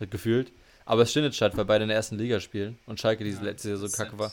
[0.10, 0.52] gefühlt.
[0.84, 3.44] Aber es findet statt, weil beide in der ersten Liga spielen und Schalke diese ja,
[3.44, 4.32] letzte Jahr so kacke war.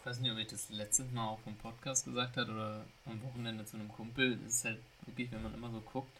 [0.00, 3.20] Ich weiß nicht, ob ich das letztes Mal auch im Podcast gesagt habe oder am
[3.24, 4.38] Wochenende zu einem Kumpel.
[4.46, 6.16] Es ist halt wirklich, wenn man immer so guckt,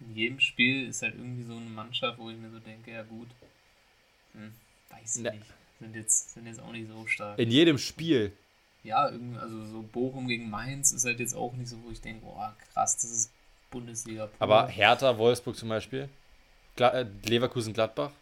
[0.00, 3.02] in jedem Spiel ist halt irgendwie so eine Mannschaft, wo ich mir so denke, ja
[3.02, 3.28] gut,
[4.34, 4.52] hm,
[4.90, 5.30] weiß ich ne.
[5.30, 5.46] nicht.
[5.80, 7.38] Sind jetzt, sind jetzt auch nicht so stark.
[7.38, 8.32] In jedem Spiel.
[8.84, 12.00] Ja, irgendwie, also so Bochum gegen Mainz ist halt jetzt auch nicht so, wo ich
[12.00, 12.38] denke, oh
[12.72, 13.30] krass, das ist
[13.70, 14.26] Bundesliga.
[14.26, 14.36] Pur.
[14.38, 16.08] Aber Hertha, Wolfsburg zum Beispiel,
[16.78, 18.12] äh, Leverkusen, Gladbach.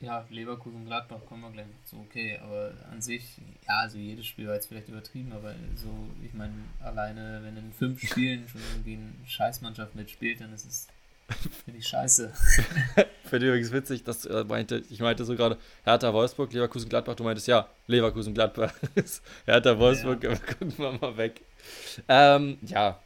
[0.00, 4.26] Ja, Leverkusen, Gladbach kommen wir gleich noch zu, okay, aber an sich, ja, also jedes
[4.26, 5.88] Spiel war jetzt vielleicht übertrieben, aber so,
[6.24, 10.86] ich meine, alleine, wenn in fünf Spielen schon irgendwie eine Scheißmannschaft mitspielt, dann ist es,
[11.64, 12.32] finde ich, scheiße.
[13.24, 16.88] Finde ich übrigens witzig, dass du äh, meinte, ich meinte so gerade Hertha, Wolfsburg, Leverkusen,
[16.88, 18.72] Gladbach, du meintest ja, Leverkusen, Gladbach,
[19.44, 20.36] Hertha, Wolfsburg, ja, ja.
[20.38, 21.42] gucken wir mal weg.
[22.08, 22.98] Ähm, ja.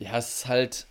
[0.00, 0.86] Ja, es ist halt,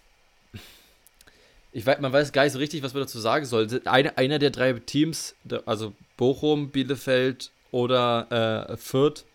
[1.74, 3.68] ich weiß, man weiß gar nicht so richtig, was man dazu sagen soll.
[3.84, 9.26] Eine, einer der drei Teams, also Bochum, Bielefeld oder äh, Fürth,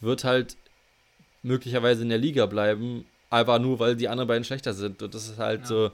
[0.00, 0.56] wird halt
[1.42, 5.02] möglicherweise in der Liga bleiben, aber nur weil die anderen beiden schlechter sind.
[5.02, 5.66] Und das ist halt ja.
[5.66, 5.90] so,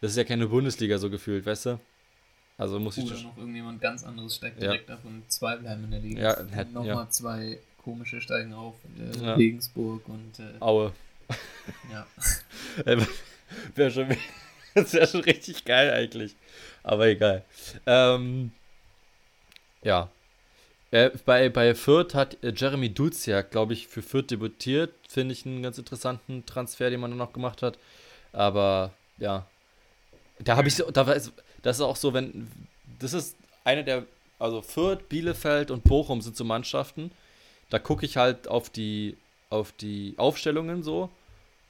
[0.00, 1.80] das ist ja keine Bundesliga so gefühlt, weißt du?
[2.56, 3.24] Also muss Oder ich.
[3.24, 4.94] noch irgendjemand ganz anderes steigt direkt ja.
[4.94, 6.22] ab und zwei bleiben in der Liga.
[6.22, 7.10] Ja, hätte, nochmal ja.
[7.10, 8.74] zwei komische steigen auf.
[8.98, 9.34] Äh, ja.
[9.34, 10.38] Regensburg und.
[10.38, 10.92] Äh, Aue.
[11.92, 12.06] Ja.
[13.74, 14.06] Wäre schon.
[14.72, 16.36] Das wäre schon richtig geil eigentlich.
[16.84, 17.44] Aber egal.
[17.86, 18.52] Ähm,
[19.82, 20.08] ja.
[20.90, 24.92] Äh, bei, bei Fürth hat äh, Jeremy Duziak, glaube ich, für Fürth debütiert.
[25.08, 27.78] Finde ich einen ganz interessanten Transfer, den man dann noch gemacht hat.
[28.32, 29.46] Aber ja.
[30.40, 32.50] Da habe ich so, da ist, das ist auch so, wenn,
[32.98, 34.04] das ist eine der,
[34.38, 37.12] also Fürth, Bielefeld und Bochum sind so Mannschaften.
[37.68, 39.16] Da gucke ich halt auf die,
[39.50, 41.10] auf die Aufstellungen so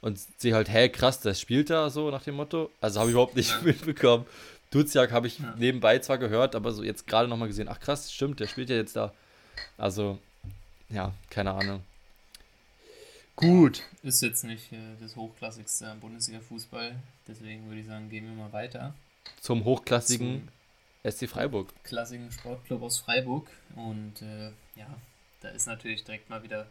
[0.01, 2.71] und sehe halt, hey, krass, das spielt da so nach dem Motto.
[2.81, 4.25] Also habe ich überhaupt nicht mitbekommen.
[4.71, 5.53] Duziak habe ich ja.
[5.57, 8.77] nebenbei zwar gehört, aber so jetzt gerade nochmal gesehen, ach krass, stimmt, der spielt ja
[8.77, 9.13] jetzt da.
[9.77, 10.17] Also,
[10.89, 11.83] ja, keine Ahnung.
[13.35, 13.83] Gut.
[14.03, 16.95] Ist jetzt nicht äh, das hochklassigste am Bundesliga-Fußball,
[17.27, 18.93] deswegen würde ich sagen, gehen wir mal weiter.
[19.39, 20.47] Zum hochklassigen
[21.03, 21.73] Zum SC Freiburg.
[21.83, 23.49] Klassigen Sportclub aus Freiburg.
[23.75, 24.87] Und äh, ja,
[25.41, 26.67] da ist natürlich direkt mal wieder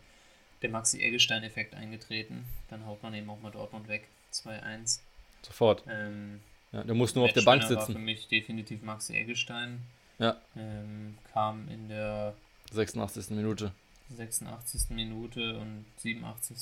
[0.62, 2.44] der Maxi-Eggestein-Effekt eingetreten.
[2.68, 4.08] Dann haut man eben auch mal Dortmund weg.
[4.32, 5.00] 2-1.
[5.42, 5.82] Sofort.
[5.88, 6.40] Ähm,
[6.72, 7.76] ja, der muss nur auf der Bank sitzen.
[7.76, 9.82] war für mich definitiv Maxi Eggestein.
[10.18, 10.36] Ja.
[10.56, 12.34] Ähm, kam in der
[12.72, 13.30] 86.
[13.30, 13.72] Minute.
[14.16, 14.90] 86.
[14.90, 16.56] Minute und 87.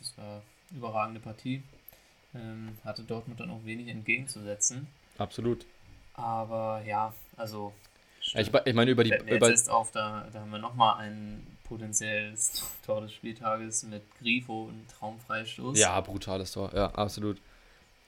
[0.00, 0.24] Das war
[0.70, 1.62] eine überragende Partie.
[2.34, 4.86] Ähm, hatte Dortmund dann auch wenig entgegenzusetzen.
[5.18, 5.64] Absolut.
[6.14, 7.72] Aber ja, also.
[8.20, 9.14] Ich, ich meine, über die.
[9.14, 14.64] Über jetzt auf, da, da haben wir nochmal einen potenzielles Tor des Spieltages mit Grifo
[14.64, 15.78] und Traumfreistoß.
[15.78, 17.38] Ja, brutales Tor, ja, absolut.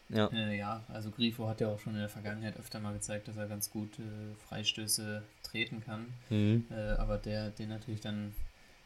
[0.09, 0.29] Ja.
[0.33, 3.37] Äh, ja, also Grifo hat ja auch schon in der Vergangenheit öfter mal gezeigt, dass
[3.37, 6.07] er ganz gut äh, Freistöße treten kann.
[6.31, 6.65] Mhm.
[6.71, 8.35] Äh, aber der, den natürlich dann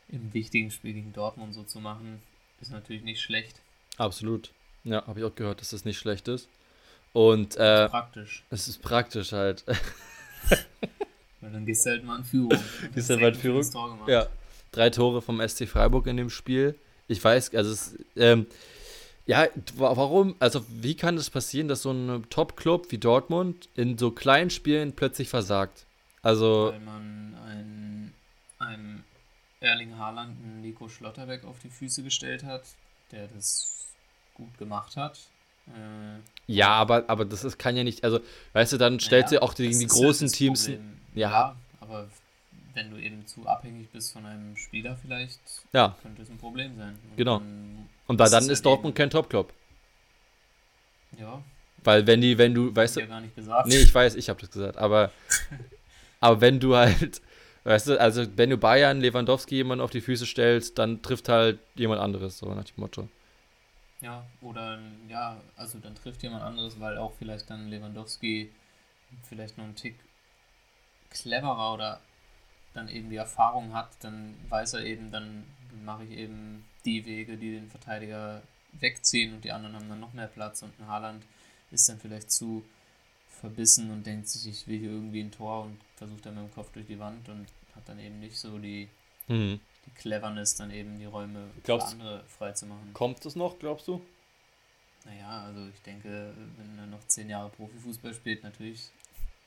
[0.09, 2.21] im wichtigen Spiel gegen Dortmund so zu machen,
[2.61, 3.61] ist natürlich nicht schlecht.
[3.99, 4.51] Absolut.
[4.85, 6.49] Ja, habe ich auch gehört, dass das nicht schlecht ist.
[7.13, 8.45] Und äh, ist praktisch.
[8.51, 9.65] Es ist praktisch halt.
[11.41, 12.59] Weil dann gehst du halt mal in Führung.
[12.95, 13.65] Gehst halt mal in Führung.
[14.09, 14.27] Ja,
[14.73, 16.75] drei Tore vom SC Freiburg in dem Spiel.
[17.09, 18.47] Ich weiß, also es, ähm,
[19.27, 23.97] ja, warum, also wie kann es das passieren, dass so ein Top-Club wie Dortmund in
[23.97, 25.87] so kleinen Spielen plötzlich versagt?
[26.23, 26.71] Also.
[26.73, 28.15] Weil man einen,
[28.59, 29.05] einem
[29.61, 32.63] Erling Haaland einen Nico Schlotterbeck auf die Füße gestellt hat,
[33.13, 33.87] der das
[34.35, 35.19] gut gemacht hat.
[35.69, 38.19] Äh, ja, aber, aber das ist, kann ja nicht, also,
[38.55, 40.67] weißt du, dann stellt naja, sie auch die, die großen ja Teams.
[40.67, 40.77] Ja,
[41.15, 42.09] ja, aber
[42.75, 45.41] wenn du eben zu abhängig bist von einem Spieler vielleicht,
[45.73, 45.97] ja.
[46.03, 46.99] könnte es ein Problem sein.
[47.11, 47.39] Und genau.
[47.39, 49.53] Dann und da dann ist Dortmund kein Top-Club.
[51.19, 51.43] Ja.
[51.83, 53.01] Weil wenn die, wenn du, weißt du.
[53.01, 53.67] Ja gar nicht gesagt.
[53.69, 55.11] Nee, ich weiß, ich habe das gesagt, aber,
[56.21, 57.23] aber wenn du halt,
[57.65, 61.59] weißt du, also wenn du Bayern, Lewandowski jemanden auf die Füße stellst, dann trifft halt
[61.75, 63.09] jemand anderes, so nach dem Motto.
[64.03, 68.51] Ja, oder ja, also dann trifft jemand anderes, weil auch vielleicht dann Lewandowski
[69.29, 69.97] vielleicht noch einen Tick
[71.11, 72.01] cleverer oder
[72.75, 75.45] dann eben die Erfahrung hat, dann weiß er eben, dann
[75.85, 80.13] mache ich eben die Wege, die den Verteidiger wegziehen und die anderen haben dann noch
[80.15, 81.23] mehr Platz und ein Haaland
[81.71, 82.65] ist dann vielleicht zu
[83.41, 86.55] verbissen und denkt sich, ich will hier irgendwie ein Tor und versucht dann mit dem
[86.55, 88.89] Kopf durch die Wand und hat dann eben nicht so die,
[89.29, 89.61] Mhm.
[89.87, 92.93] die Cleverness, dann eben die Räume Glaubst- für andere freizumachen.
[92.93, 94.01] Kommt es noch, glaubst du?
[95.05, 98.91] Naja, also ich denke, wenn er noch zehn Jahre Profifußball spielt, natürlich,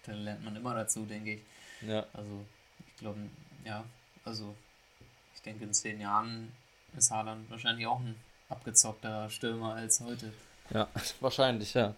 [0.05, 1.41] dann lernt man immer dazu, denke ich.
[1.87, 2.05] Ja.
[2.13, 2.45] Also
[2.95, 3.19] ich glaube,
[3.65, 3.83] ja,
[4.23, 4.55] also
[5.35, 6.51] ich denke, in zehn Jahren
[6.97, 8.15] ist Haaland wahrscheinlich auch ein
[8.49, 10.31] abgezockter Stürmer als heute.
[10.73, 10.87] Ja,
[11.19, 11.93] wahrscheinlich, ja.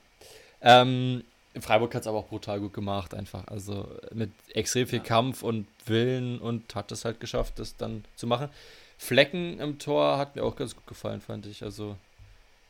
[0.61, 1.23] Ähm,
[1.59, 3.47] Freiburg hat es aber auch brutal gut gemacht, einfach.
[3.47, 5.05] Also mit extrem viel Ja.
[5.05, 8.49] Kampf und Willen und hat es halt geschafft, das dann zu machen.
[8.97, 11.63] Flecken im Tor hat mir auch ganz gut gefallen, fand ich.
[11.63, 11.95] Also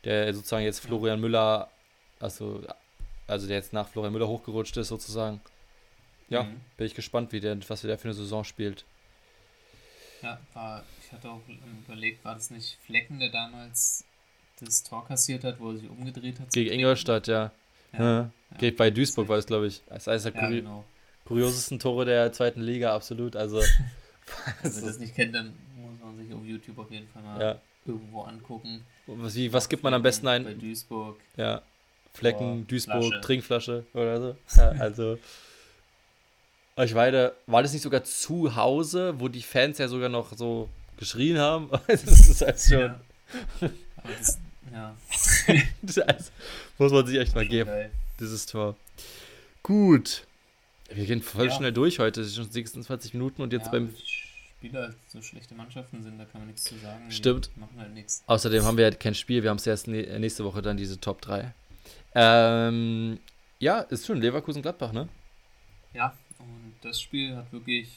[0.03, 0.87] der sozusagen jetzt Ja.
[0.89, 1.69] Florian Müller,
[2.19, 2.63] also,
[3.27, 5.41] also der jetzt nach Florian Müller hochgerutscht ist, sozusagen.
[6.29, 6.59] Ja, Mhm.
[6.77, 8.83] bin ich gespannt, wie der, was der für eine Saison spielt.
[10.21, 11.41] Ja, war, ich hatte auch
[11.87, 14.03] überlegt, war das nicht Flecken, der damals
[14.59, 16.51] das Tor kassiert hat, wo er sich umgedreht hat?
[16.51, 16.71] Gegen?
[16.71, 17.51] Ingolstadt, ja.
[17.93, 18.31] Ja, ja.
[18.59, 18.71] ja.
[18.71, 19.81] Bei Duisburg war das, glaube ich.
[19.87, 20.83] Das ist eines der ja, kuri genau.
[21.25, 23.35] kuriosesten Tore der zweiten Liga, absolut.
[23.35, 23.59] Also,
[24.63, 27.61] Also, wer das nicht kennt, dann muss man sich auf YouTube auf jeden Fall mal
[27.85, 28.85] irgendwo angucken.
[29.05, 30.59] Was, wie, was gibt man am besten Bei ein?
[30.59, 31.17] Duisburg.
[31.37, 31.61] Ja.
[32.13, 33.21] Flecken, Tor, Duisburg, Flasche.
[33.21, 34.35] Trinkflasche oder so.
[34.57, 34.71] Ja,
[36.77, 36.91] also.
[36.93, 41.37] Euchweide, war das nicht sogar zu Hause, wo die Fans ja sogar noch so geschrien
[41.37, 41.69] haben?
[41.87, 42.79] das ist halt schon.
[42.79, 43.69] Ja.
[44.17, 44.39] Das,
[44.71, 44.95] ja.
[45.81, 46.31] Das
[46.77, 47.91] muss man sich echt mal geben, geil.
[48.19, 48.75] dieses Tor.
[49.63, 50.25] Gut.
[50.89, 51.51] Wir gehen voll Ja.
[51.51, 52.21] schnell durch heute.
[52.21, 53.93] Es sind schon 26 Minuten und jetzt ja, beim.
[53.93, 54.01] die
[54.59, 57.03] Spieler so schlechte Mannschaften sind, da kann man nichts zu sagen.
[57.09, 57.49] Die Stimmt.
[57.57, 58.23] machen halt nichts.
[58.27, 60.99] Außerdem haben wir ja kein Spiel, wir haben es erst nä- nächste Woche dann diese
[60.99, 61.53] Top 3.
[62.15, 63.19] Ähm,
[63.59, 65.09] ja, ist schon Leverkusen-Gladbach, ne?
[65.93, 67.89] Ja, und das Spiel hat wirklich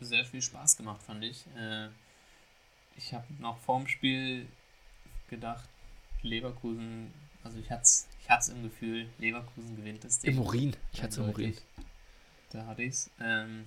[0.00, 1.44] sehr viel Spaß gemacht, fand ich.
[1.56, 1.88] Äh,
[2.96, 4.46] ich habe noch vorm Spiel
[5.28, 5.68] gedacht,
[6.22, 7.12] Leverkusen,
[7.42, 10.34] also ich hatte es ich hat's im Gefühl, Leverkusen gewinnt das Ding.
[10.34, 10.76] Im Urin.
[10.92, 11.56] Ich hatte es im Urin.
[12.50, 13.08] Da hatte ich's.
[13.20, 13.66] Ähm,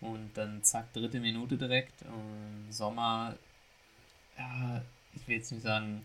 [0.00, 2.02] und dann zack, dritte Minute direkt.
[2.02, 3.36] Und Sommer,
[4.36, 4.82] ja,
[5.14, 6.04] ich will jetzt nicht sagen,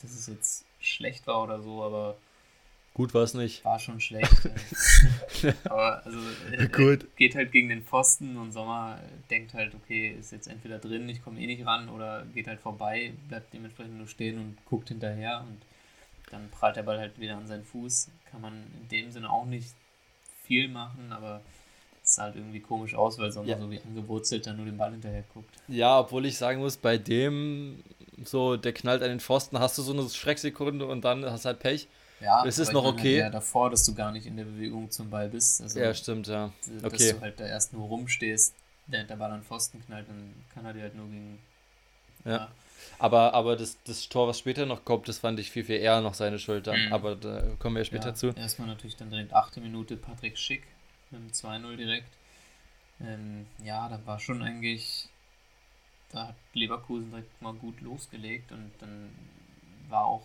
[0.00, 2.16] dass es jetzt schlecht war oder so, aber
[2.94, 3.64] Gut war es nicht.
[3.64, 4.30] war schon schlecht.
[5.42, 5.52] äh.
[5.64, 6.18] aber also
[6.50, 7.04] äh, Gut.
[7.04, 9.00] äh, geht halt gegen den Pfosten und Sommer
[9.30, 12.60] denkt halt, okay, ist jetzt entweder drin, ich komme eh nicht ran oder geht halt
[12.60, 15.56] vorbei, bleibt dementsprechend nur stehen und guckt hinterher und
[16.30, 18.10] dann prallt der Ball halt wieder an seinen Fuß.
[18.30, 18.52] Kann man
[18.82, 19.68] in dem Sinne auch nicht
[20.44, 21.40] viel machen, aber
[22.04, 23.58] es sah halt irgendwie komisch aus, weil Sommer Ja.
[23.58, 25.54] so wie angewurzelt dann nur den Ball hinterher guckt.
[25.68, 27.82] Ja, obwohl ich sagen muss, bei dem,
[28.24, 31.48] so, der knallt an den Pfosten, hast du so eine Schrecksekunde und dann hast du
[31.48, 31.88] halt Pech.
[32.22, 33.18] Ja, Es ist noch okay.
[33.18, 35.60] Ja, davor, dass du gar nicht in der Bewegung zum Ball bist.
[35.60, 36.52] Also, Ja, stimmt, ja.
[36.80, 37.12] dass okay.
[37.12, 38.54] du halt da erst nur rumstehst,
[38.86, 41.38] während der Ball an Pfosten knallt, dann kann er dir halt nur gegen.
[42.24, 42.50] Ja.
[42.98, 46.00] Aber, aber das, das Tor, was später noch kommt, das fand ich viel, viel eher
[46.00, 46.66] noch seine Schuld.
[46.66, 46.92] Mhm.
[46.92, 48.28] Aber da kommen wir ja später ja, zu.
[48.28, 50.62] Erstmal natürlich dann direkt achte Minute Patrick Schick
[51.10, 52.08] mit dem 2-0 direkt.
[53.00, 55.08] Ähm, ja, da war schon eigentlich,
[56.12, 59.10] da hat Leverkusen direkt mal gut losgelegt und dann
[59.88, 60.22] war auch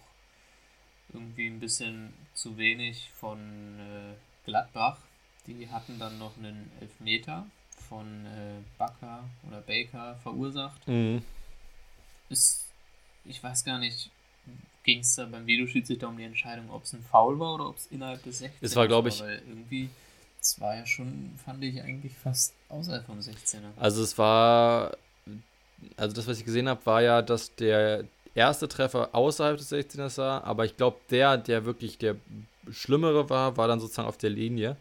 [1.14, 3.38] irgendwie ein bisschen zu wenig von
[3.80, 4.14] äh,
[4.46, 4.98] Gladbach.
[5.48, 7.46] Die hatten dann noch einen Elfmeter
[7.88, 10.86] von äh, Bakker oder Baker verursacht.
[10.88, 11.22] Mhm.
[12.30, 12.66] ist,
[13.26, 14.10] ich weiß gar nicht,
[14.84, 17.78] ging es da beim Videoschiedsrichter um die Entscheidung, ob es ein Foul war oder ob
[17.78, 19.90] es innerhalb des 16 Es war, glaub ich- Weil irgendwie,
[20.42, 23.72] es war ja schon, fand ich eigentlich fast außerhalb vom 16er.
[23.78, 24.96] Also es war,
[25.96, 28.04] also das, was ich gesehen habe, war ja, dass der
[28.38, 32.16] erste Treffer außerhalb des 16ers war, aber ich glaube, der, der wirklich der
[32.72, 34.78] Schlimmere war, war dann sozusagen auf der Linie.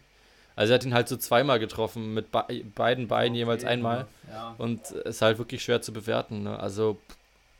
[0.55, 2.43] Also er hat ihn halt so zweimal getroffen, mit be
[2.75, 4.07] beiden Beinen jeweils Okay, einmal.
[4.27, 6.43] aber, Ja, Und ist halt wirklich schwer zu bewerten.
[6.43, 6.59] Ne?
[6.59, 6.97] Also,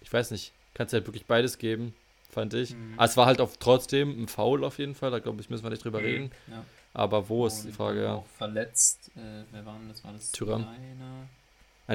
[0.01, 1.93] ich weiß nicht, kannst halt wirklich beides geben,
[2.31, 2.73] fand ich.
[2.73, 2.93] Mhm.
[2.97, 5.63] Aber es war halt auf, trotzdem ein Foul auf jeden Fall, da glaube ich, müssen
[5.63, 6.31] wir nicht drüber reden.
[6.47, 6.63] ja.
[6.93, 8.13] Aber wo ist die Frage, ja.
[8.15, 10.03] Auch verletzt, äh, wer war denn das?
[10.03, 10.61] War das Thuram.
[10.65, 11.27] Leiner?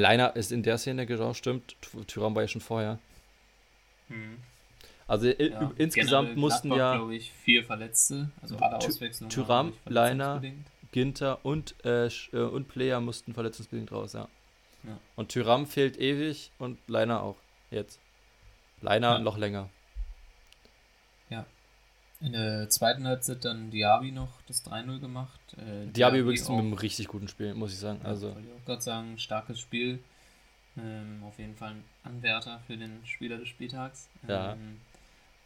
[0.00, 1.74] Leiner ist in der Szene genau, stimmt.
[1.82, 3.00] Ty- Thuram war ja schon vorher.
[4.12, 4.38] Mhm.
[5.08, 9.30] Also Ja, insgesamt mussten Gladbach, ja glaube ich, vier Verletzte, also alle Auswechslungen.
[9.30, 10.42] Ich, Leiner.
[10.92, 14.28] Ginter und, äh, äh, und Player mussten verletzungsbedingt raus, ja.
[14.84, 14.98] Ja.
[15.16, 17.36] Und Tyram fehlt ewig und Leiner auch
[17.70, 17.98] jetzt.
[18.80, 19.18] Leiner Ja.
[19.18, 19.68] noch länger.
[22.24, 25.40] In der zweiten Halbzeit dann Diaby noch das 3-0 gemacht.
[25.56, 27.98] Äh, Diaby übrigens auch- mit einem richtig guten Spiel, muss ich sagen.
[28.04, 29.98] Ja, Also, wollte ich auch gerade sagen, starkes Spiel.
[30.78, 34.08] Ähm, auf jeden Fall ein Anwärter für den Spieler des Spieltags.
[34.26, 34.52] Ja.
[34.52, 34.80] Ähm,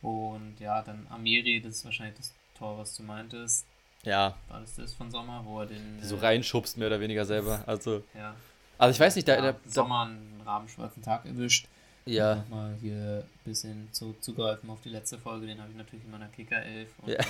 [0.03, 3.67] und ja, dann Amiri, das ist wahrscheinlich das Tor, was du meintest.
[4.05, 5.99] ja, War das das von Sommer, wo er den.
[6.03, 7.65] so äh, reinschubst mehr oder weniger selber.
[7.67, 8.35] Also, Ja,
[8.79, 11.67] also ich weiß nicht, da, ja, da, da Sommer einen rabenschwarzen Tag erwischt.
[12.05, 12.37] Ja.
[12.37, 16.29] Nochmal hier ein bisschen zuzugreifen auf die letzte Folge, den habe ich natürlich in meiner
[16.29, 17.19] Kicker 11 und Ja.
[17.19, 17.25] äh,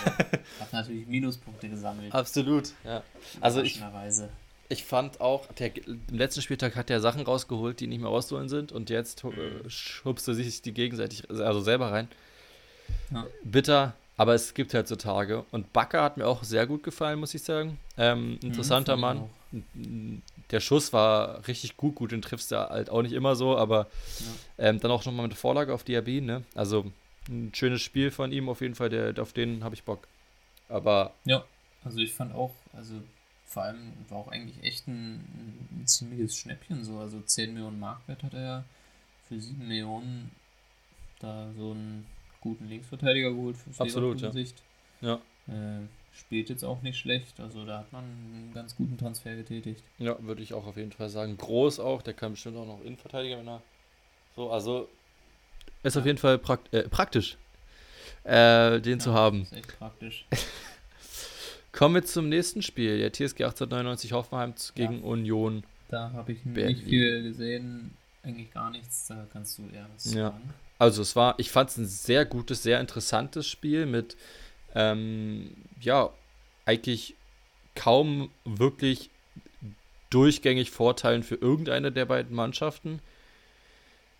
[0.61, 2.12] habe natürlich Minuspunkte gesammelt.
[2.12, 3.02] Absolut, ja.
[3.40, 3.80] Also ich.
[4.68, 8.48] Ich fand auch, der, im letzten Spieltag hat er Sachen rausgeholt, die nicht mehr rauszuholen
[8.48, 12.09] sind und jetzt äh, schubst er sich die gegenseitig, also selber rein.
[13.12, 13.26] Ja.
[13.44, 15.44] Bitter, aber es gibt halt so Tage.
[15.50, 17.79] Und Bakker hat mir auch sehr gut gefallen, muss ich sagen.
[17.96, 19.31] Ähm, interessanter Mhm, Mann.
[20.50, 23.87] Der Schuss war richtig gut, gut, den triffst du halt auch nicht immer so, aber
[24.59, 26.44] ähm, dann auch nochmal mit Vorlage auf Diaby, ne?
[26.55, 26.90] Also
[27.29, 30.07] ein schönes Spiel von ihm auf jeden Fall, der, auf den habe ich Bock.
[30.68, 31.44] Aber Ja,
[31.85, 32.94] also ich fand auch, also
[33.56, 35.14] vor allem war auch eigentlich echt ein,
[35.72, 36.98] ein ziemliches Schnäppchen so.
[36.98, 38.64] Also 10 Millionen Marktwert hat er ja
[39.26, 40.30] für 7 Millionen
[41.20, 42.04] da so einen
[42.42, 44.30] guten Linksverteidiger geholt für Absolut, ja.
[44.30, 44.62] Sicht.
[45.00, 45.14] Ja.
[45.48, 49.82] Äh, spielt jetzt auch nicht schlecht, also da hat man einen ganz guten Transfer getätigt.
[49.96, 51.38] Ja, würde ich auch auf jeden Fall sagen.
[51.38, 53.62] Groß auch, der kann bestimmt auch noch Innenverteidiger, wenn er.
[54.34, 54.86] So, also.
[55.82, 56.08] Ist auf Ja.
[56.08, 57.38] jeden Fall prakt äh, praktisch,
[58.24, 59.42] äh, den zu Ja, haben.
[59.44, 60.26] Ist echt praktisch.
[61.76, 62.98] Kommen wir zum nächsten Spiel.
[62.98, 64.86] Der TSG 1899 Hoffenheim z- Ja.
[64.86, 65.62] gegen Union.
[65.88, 66.76] Da habe ich Berlin.
[66.76, 70.30] nicht viel gesehen, eigentlich gar nichts, da kannst du eher was Ja.
[70.30, 70.50] sagen.
[70.78, 74.16] Also, es war, ich fand es ein sehr gutes, sehr interessantes Spiel mit,
[74.74, 76.10] ähm, ja,
[76.64, 77.14] eigentlich
[77.74, 79.10] kaum wirklich
[80.10, 83.00] durchgängig Vorteilen für irgendeine der beiden Mannschaften.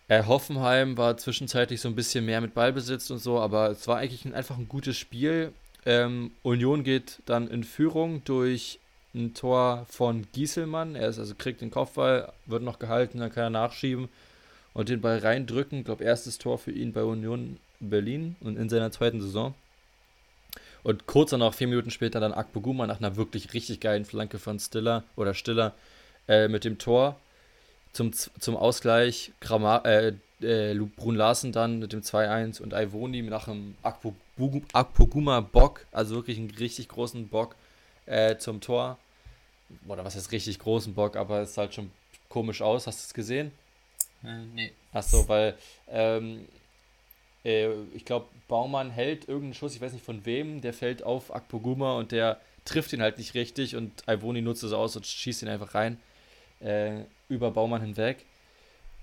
[0.09, 3.97] Äh, Hoffenheim war zwischenzeitlich so ein bisschen mehr mit Ballbesitz und so, aber es war
[3.99, 5.53] eigentlich ein, einfach ein gutes Spiel.
[5.87, 8.81] Ähm, Union geht dann in Führung durch
[9.14, 10.96] ein Tor von Gieselmann.
[10.96, 14.09] Er ist also kriegt den Kopfball, wird noch gehalten, dann kann er nachschieben
[14.75, 15.79] und den Ball reindrücken.
[15.79, 19.55] Ich glaube, erstes Tor für ihn bei Union Berlin und in seiner zweiten Saison.
[20.83, 24.59] Und kurz danach, vier Minuten später, dann Akpoguma nach einer wirklich richtig geilen Flanke von
[24.59, 25.75] Stiller oder Stiller
[26.29, 27.18] äh, mit dem Tor
[27.92, 29.33] zum, zum Ausgleich.
[29.40, 35.87] Grama, äh, äh, Brun Larsen dann mit dem 2-1 und Ivoni nach einem Akpogu- Akpoguma-Bock,
[35.92, 37.57] also wirklich einen richtig großen Bock
[38.07, 38.99] äh, zum Tor.
[39.88, 41.90] Oder was heißt richtig großen Bock, aber es sah halt schon
[42.29, 42.87] komisch aus.
[42.87, 43.51] Hast du es gesehen?
[44.25, 44.72] Äh, nee.
[44.92, 45.57] Achso, weil
[45.88, 46.46] ähm,
[47.44, 51.35] äh, ich glaube, Baumann hält irgendeinen Schuss, ich weiß nicht von wem, der fällt auf
[51.35, 55.42] Akpoguma und der trifft ihn halt nicht richtig und Ivoni nutzt es aus und schießt
[55.42, 55.99] ihn einfach rein
[56.61, 58.25] äh, über Baumann hinweg.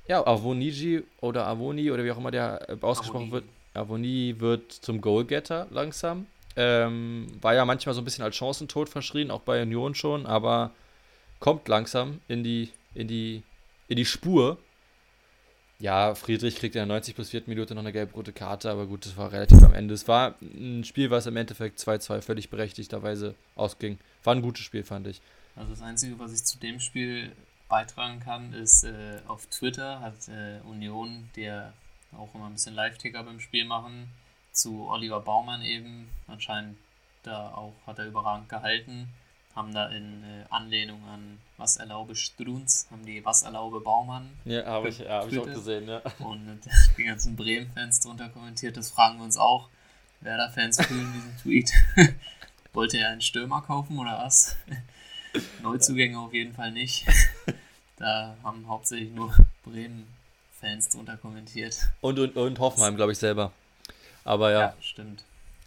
[0.07, 5.01] Ja, Avoniji oder Avoni oder wie auch immer der äh, ausgesprochen wird, Avoni wird zum
[5.01, 6.27] Goalgetter langsam.
[6.55, 10.71] Ähm, war ja manchmal so ein bisschen als Chancentod verschrien, auch bei Union schon, aber
[11.39, 13.43] kommt langsam in die, in die,
[13.87, 14.57] in die Spur.
[15.79, 17.43] Ja, Friedrich kriegt in der 90 plus 4.
[17.47, 19.93] Minute noch eine gelb-rote Karte, aber gut, das war relativ am Ende.
[19.93, 23.97] Es war ein Spiel, was im Endeffekt 2-2 völlig berechtigterweise ausging.
[24.23, 25.21] War ein gutes Spiel, fand ich.
[25.55, 27.31] Also das Einzige, was ich zu dem Spiel
[27.73, 31.73] beitragen kann, ist äh, auf Twitter hat äh, Union, der
[32.15, 34.11] auch immer ein bisschen Live-Ticker beim Spiel machen,
[34.51, 36.77] zu Oliver Baumann eben, anscheinend
[37.23, 39.07] da auch hat er überragend gehalten,
[39.55, 44.67] haben da in äh, Anlehnung an Was erlaube Strunz, haben die Was erlaube Baumann Ja,
[44.67, 46.03] habe ich, ja, hab ich auch gesehen, ja.
[46.19, 46.61] und
[46.99, 49.69] die ganzen Bremen-Fans drunter kommentiert, das fragen wir uns auch.
[50.21, 51.73] Werder-Fans fühlen diesen Tweet.
[52.73, 54.57] Wollte er einen Stürmer kaufen oder was?
[55.63, 57.07] Neuzugänge auf jeden Fall nicht.
[57.97, 61.77] Da haben hauptsächlich nur Bremen-Fans drunter kommentiert.
[62.01, 63.51] Und, und, und Hoffenheim, glaube ich, selber.
[64.23, 64.73] Aber ja.
[64.81, 65.23] stimmt.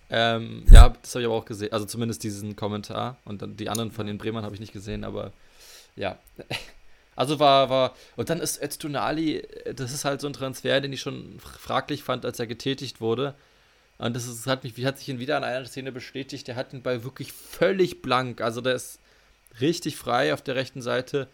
[0.08, 1.72] Ähm, ja, das habe ich aber auch gesehen.
[1.72, 3.16] Also zumindest diesen Kommentar.
[3.24, 5.32] Und dann die anderen von den Bremern habe ich nicht gesehen, aber
[5.94, 6.18] ja.
[7.18, 7.96] Also war, war.
[8.16, 9.42] Und dann ist Öztunali,
[9.74, 13.34] das ist halt so ein Transfer, den ich schon fraglich fand, als er getätigt wurde.
[13.96, 16.46] Und das ist, hat mich, hat sich ihn wieder an einer Szene bestätigt.
[16.46, 18.42] Der hat den Ball wirklich völlig blank.
[18.42, 18.98] Also der ist
[19.62, 21.26] richtig frei auf der rechten Seite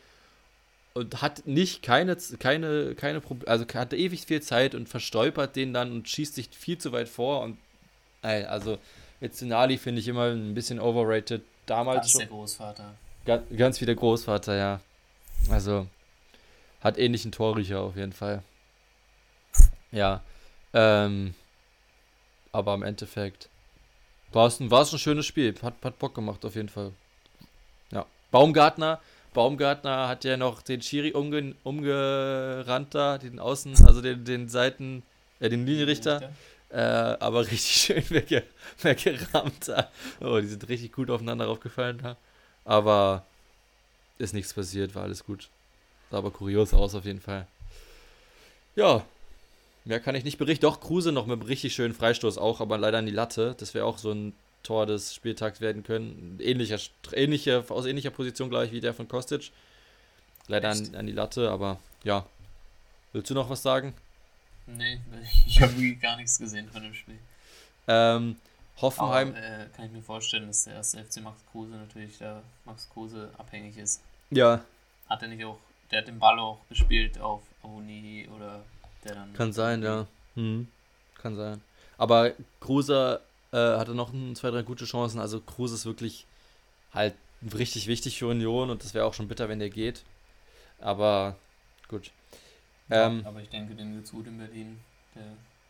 [0.94, 5.72] und hat nicht keine, keine, keine Probleme, also hatte ewig viel Zeit und verstolpert den
[5.72, 7.59] dann und schießt sich viel zu weit vor und
[8.22, 8.78] also
[9.20, 11.42] Etzinali finde ich immer ein bisschen overrated.
[11.66, 12.18] Damals Ganz schon.
[12.20, 12.94] der Großvater.
[13.24, 14.81] Ganz, ganz wie der Großvater, ja.
[15.48, 15.87] Also
[16.81, 18.42] hat ähnlichen Torriecher auf jeden Fall.
[19.92, 20.22] Ja.
[20.74, 21.35] Ähm,
[22.50, 23.48] aber im Endeffekt
[24.33, 25.54] war es ein, war es ein schönes Spiel.
[25.62, 26.92] Hat, hat Bock gemacht auf jeden Fall.
[27.92, 28.06] Ja.
[28.31, 29.00] Baumgartner.
[29.35, 35.02] Baumgartner hat ja noch den Schiri umge, umgerannt da, den Außen, also den, den Seiten,
[35.40, 36.30] äh, den Linienrichter.
[36.70, 38.44] Äh, aber richtig schön wegge
[38.80, 39.68] weggerammt.
[39.68, 39.90] da.
[40.20, 42.16] Oh, die sind richtig gut aufeinander aufgefallen da.
[42.64, 43.24] Aber
[44.18, 45.48] ist nichts passiert, war alles gut.
[46.10, 47.46] Sah aber kurios aus auf jeden Fall.
[48.76, 49.04] Ja,
[49.85, 50.62] mehr kann ich nicht berichten.
[50.62, 53.54] Doch, Kruse noch mit einem richtig schönen Freistoß auch, aber leider an die Latte.
[53.58, 56.38] Das wäre auch so ein Tor des Spieltags werden können.
[56.40, 56.79] Ähnlicher,
[57.13, 59.50] ähnliche, aus ähnlicher Position gleich wie der von Kostic.
[60.48, 62.27] Leider an, an die Latte, aber ja.
[63.13, 63.94] Willst du noch was sagen?
[64.67, 65.00] Nee,
[65.46, 67.19] ich habe gar nichts gesehen von dem Spiel.
[67.88, 68.37] Ähm,
[68.81, 69.31] Hoffenheim.
[69.31, 72.88] Aber, äh, kann ich mir vorstellen, dass der erste FC Max Kruse natürlich da Max
[72.90, 74.02] Kruse abhängig ist.
[74.31, 74.65] Ja.
[75.08, 75.58] Hat er nicht auch,
[75.90, 78.65] der hat den Ball auch gespielt auf Uni oder
[79.04, 79.33] der dann.
[79.35, 80.06] Kann sein, ja.
[80.35, 80.69] Hm.
[81.17, 81.60] Kann sein.
[81.98, 83.21] Aber Kruse
[83.53, 85.21] äh, hatte noch ein, zwei, drei gute Chancen.
[85.21, 86.27] Also Kruse ist wirklich
[86.92, 87.15] halt
[87.55, 90.03] richtig wichtig für Union und das wäre auch schon bitter, wenn der geht.
[90.81, 91.37] Aber
[91.88, 92.11] gut.
[92.88, 94.79] Ja, Ähm, aber ich denke, dem geht's gut in Berlin.
[95.15, 95.25] Der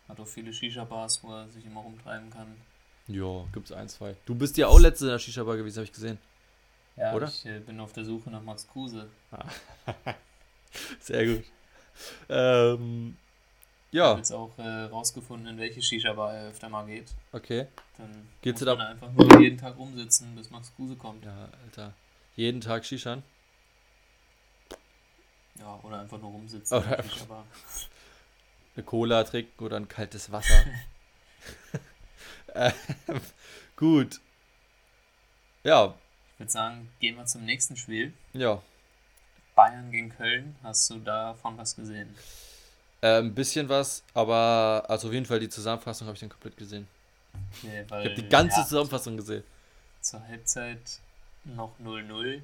[0.09, 2.57] hat auch viele Shisha-Bars, wo er sich immer rumtreiben kann.
[3.09, 4.15] ja, gibt's ein, zwei.
[4.27, 6.19] Du bist ja auch letzte in der Shisha-Bar gewesen, habe ich gesehen.
[6.97, 7.29] Ja, Oder?
[7.29, 9.09] ich äh, bin auf der Suche nach Max Kruse.
[11.01, 11.45] Sehr gut.
[12.29, 13.17] Ähm,
[13.93, 17.13] Ich habe ja, jetzt auch äh, rausgefunden, in welche Shisha-Bar er öfter mal geht.
[17.33, 17.67] okay.
[17.99, 21.25] Dann Geht's muss man einfach nur jeden Tag rumsitzen, bis Max Kruse kommt.
[21.25, 21.93] Ja, Alter.
[22.35, 23.23] Jeden Tag Shishan.
[25.59, 26.79] Ja, oder einfach nur rumsitzen.
[26.79, 27.45] Oder- in der Shisha-Bar.
[28.75, 30.65] Eine Cola trinken oder ein kaltes Wasser.
[32.55, 32.73] ähm,
[33.77, 34.19] gut.
[35.63, 35.95] Ja,
[36.33, 38.15] Ich würde sagen, gehen wir zum nächsten Spiel.
[38.33, 38.63] ja.
[39.55, 40.57] Bayern gegen Köln.
[40.63, 42.17] Hast du davon was gesehen?
[43.03, 46.57] Äh, ein bisschen was, aber also auf jeden Fall die Zusammenfassung habe ich dann komplett
[46.57, 46.87] gesehen.
[47.63, 49.43] Nee, weil, Ich habe die ganze ja, Zusammenfassung gesehen.
[50.01, 51.01] Zur Halbzeit
[51.45, 52.41] noch 0-0.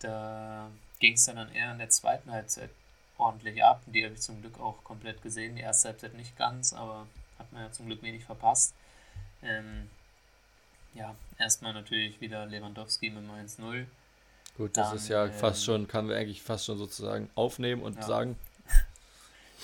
[0.00, 0.70] Da
[1.00, 2.70] ging es dann eher in der zweiten Halbzeit
[3.16, 3.82] ordentlich ab.
[3.86, 5.56] Die habe ich zum Glück auch komplett gesehen.
[5.56, 7.06] Die erste Halbzeit nicht ganz, aber
[7.38, 8.74] hat man ja zum Glück wenig verpasst.
[9.42, 9.90] Ähm,
[10.94, 13.86] ja, erstmal natürlich wieder Lewandowski mit dem 1-0.
[14.56, 17.82] Gut, das Dann, ist ja fast ähm, schon, kann wir eigentlich fast schon sozusagen aufnehmen
[17.82, 18.02] und Ja.
[18.02, 18.36] sagen.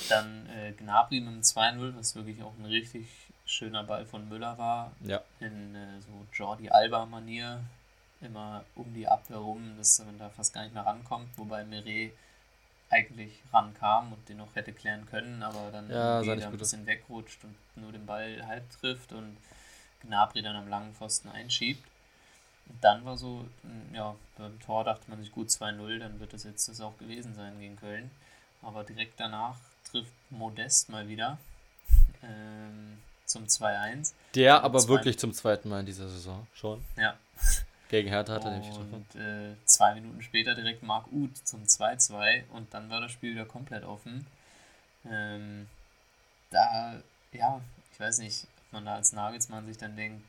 [0.09, 3.07] Dann äh, Gnabry mit dem 2-0, was wirklich auch ein richtig
[3.47, 4.93] schöner Ball von Müller war.
[5.01, 7.61] Ja, in äh, so Jordi Alba-Manier
[8.21, 12.13] immer um die Abwehr rum, dass man da fast gar nicht mehr rankommt, wobei Meret
[12.91, 16.59] eigentlich rankam und den noch hätte klären können, aber dann Ja, irgendwie da ein aus.
[16.59, 19.37] bisschen wegrutscht und nur den Ball halb trifft und
[20.03, 21.85] Gnabry dann am langen Pfosten einschiebt.
[22.69, 26.33] Und dann war so, mh, ja, beim Tor dachte man sich gut 2-0, dann wird
[26.33, 28.11] das jetzt das auch gewesen sein gegen Köln.
[28.63, 29.57] Aber direkt danach
[29.95, 31.39] trifft Modest mal wieder
[32.23, 34.13] ähm, zum 2-1.
[34.35, 36.85] der aber zwei- wirklich zum zweiten Mal in dieser Saison schon.
[36.97, 37.17] Ja,
[37.89, 38.95] Gegen Hertha hat er nämlich getroffen.
[39.15, 43.33] und äh, zwei Minuten später direkt Marc Uth zum 2-2 und dann war das Spiel
[43.35, 44.27] wieder komplett offen.
[45.09, 45.69] Ähm,
[46.51, 47.01] da,
[47.33, 47.61] ja,
[47.93, 50.25] ich weiß nicht, ob man da als Nagelsmann sich dann denkt,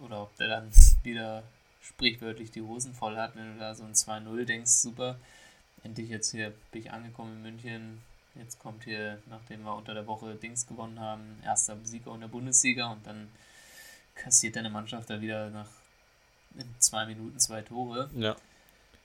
[0.00, 0.70] oder ob der dann
[1.02, 1.42] wieder
[1.80, 5.16] sprichwörtlich die Hosen voll hat, wenn du da so ein 2-0 denkst, super,
[5.84, 8.02] endlich jetzt hier bin ich angekommen in München,
[8.38, 12.28] jetzt kommt hier, nachdem wir unter der Woche Dings gewonnen haben, erster Sieger und der
[12.28, 13.28] Bundesliga und dann
[14.14, 15.68] kassiert deine Mannschaft da wieder nach
[16.56, 18.10] in zwei Minuten zwei Tore.
[18.16, 18.34] Ja,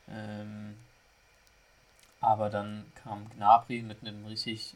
[0.08, 0.76] Ähm,
[2.20, 4.76] aber dann kam Gnabry mit einem richtig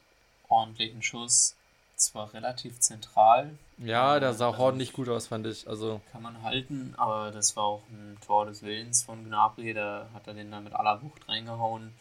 [0.49, 1.55] ordentlichen Schuss,
[1.95, 5.67] zwar relativ zentral, ja, der sah Also ordentlich ich- gut aus, fand ich.
[5.67, 10.07] Also, kann man halten, aber das war auch ein Tor des Willens von Gnabry, da
[10.13, 11.93] hat er den dann mit aller Wucht reingehauen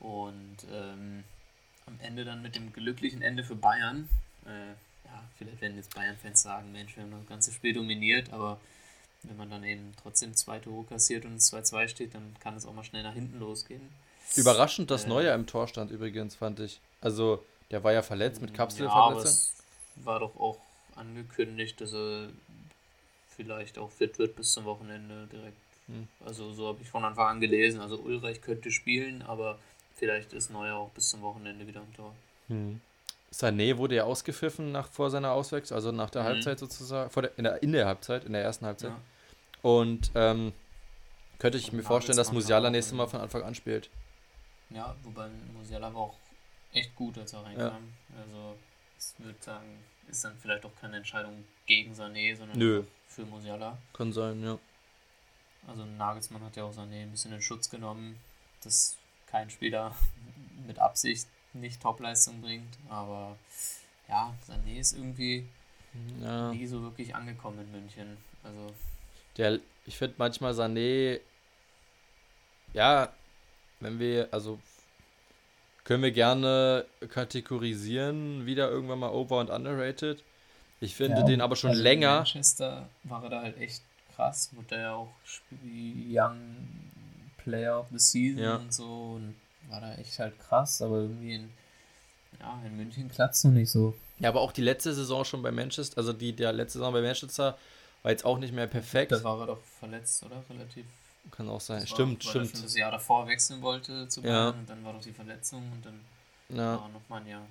[0.00, 1.24] und ähm,
[1.86, 4.08] am Ende dann mit dem glücklichen Ende für Bayern,
[4.46, 4.68] äh,
[5.06, 8.60] ja, vielleicht werden jetzt Bayern-Fans sagen, Mensch, wir haben das ganze Spiel dominiert, aber
[9.22, 12.66] wenn man dann eben trotzdem zwei Tore kassiert und es 2-2 steht, dann kann es
[12.66, 13.80] auch mal schnell nach hinten losgehen.
[14.36, 16.80] überraschend, dass Äh, Neuer im Tor stand übrigens, fand ich.
[17.00, 19.24] Also, der war ja verletzt mit Ja, Kapselverletzung.
[19.30, 19.54] es
[19.96, 20.58] war doch auch
[20.96, 22.28] angekündigt, dass er
[23.36, 25.56] vielleicht auch fit wird bis zum Wochenende direkt.
[25.86, 26.08] Hm.
[26.24, 27.80] Also so habe ich von Anfang an gelesen.
[27.80, 29.58] Also Ulreich könnte spielen, aber
[29.94, 32.14] vielleicht ist Neuer auch bis zum Wochenende wieder am Tor.
[32.48, 32.80] Hm.
[33.32, 36.26] Sané wurde ja ausgepfiffen nach, vor seiner Auswechslung, also nach der Mhm.
[36.26, 38.90] Halbzeit sozusagen, vor der, in, der, in der Halbzeit, in der ersten Halbzeit.
[38.90, 39.00] Ja.
[39.62, 40.52] Und ähm,
[41.38, 43.90] könnte ich Und mir vorstellen, dass Musiala nächstes Mal äh, von Anfang an spielt.
[44.70, 46.14] ja, wobei Musiala war auch
[46.72, 47.92] echt gut, als er reinkam.
[48.16, 48.56] Also
[48.98, 52.84] ich würde sagen, ist dann vielleicht auch keine Entscheidung gegen Sané, sondern Nö.
[53.08, 53.78] für Musiala.
[53.94, 54.58] Kann sein, ja.
[55.66, 58.20] Also Nagelsmann hat ja auch Sané ein bisschen in Schutz genommen,
[58.62, 58.96] dass
[59.34, 59.92] kein Spieler
[60.64, 62.78] mit Absicht nicht Topleistung bringt.
[62.88, 63.36] Aber
[64.08, 65.44] ja, Sané ist irgendwie
[66.22, 66.52] ja.
[66.52, 68.16] nie so wirklich angekommen in München.
[68.44, 68.72] Also
[69.36, 71.18] Der, ich finde manchmal Sané,
[72.74, 73.12] ja,
[73.80, 74.60] wenn wir, also
[75.82, 80.22] können wir gerne kategorisieren, wieder irgendwann mal over und underrated.
[80.80, 82.16] Ich finde ja, den aber schon also in länger.
[82.18, 83.82] Manchester war er da halt echt
[84.14, 84.50] krass.
[84.54, 85.12] Wurde er ja auch
[85.60, 86.92] Young
[87.44, 88.56] Player of the Season Ja.
[88.56, 88.84] und so.
[89.16, 89.34] Und
[89.68, 90.82] war da echt halt krass.
[90.82, 91.50] Aber irgendwie in,
[92.40, 93.94] ja, in München klappt es noch nicht so.
[94.18, 97.02] Ja, aber auch die letzte Saison schon bei Manchester, also die der letzte Saison bei
[97.02, 97.56] Manchester
[98.02, 99.12] war jetzt auch nicht mehr perfekt.
[99.12, 100.42] Da war er doch verletzt, oder?
[100.50, 100.84] Relativ
[101.30, 101.80] Kann auch sein.
[101.80, 102.64] Das war stimmt, weil er stimmt.
[102.64, 104.50] das Jahr davor wechseln wollte zu Ja.
[104.50, 106.00] Bayern und dann war doch die Verletzung und dann
[106.56, 106.78] Ja.
[106.80, 107.46] war noch mal ein Jahr.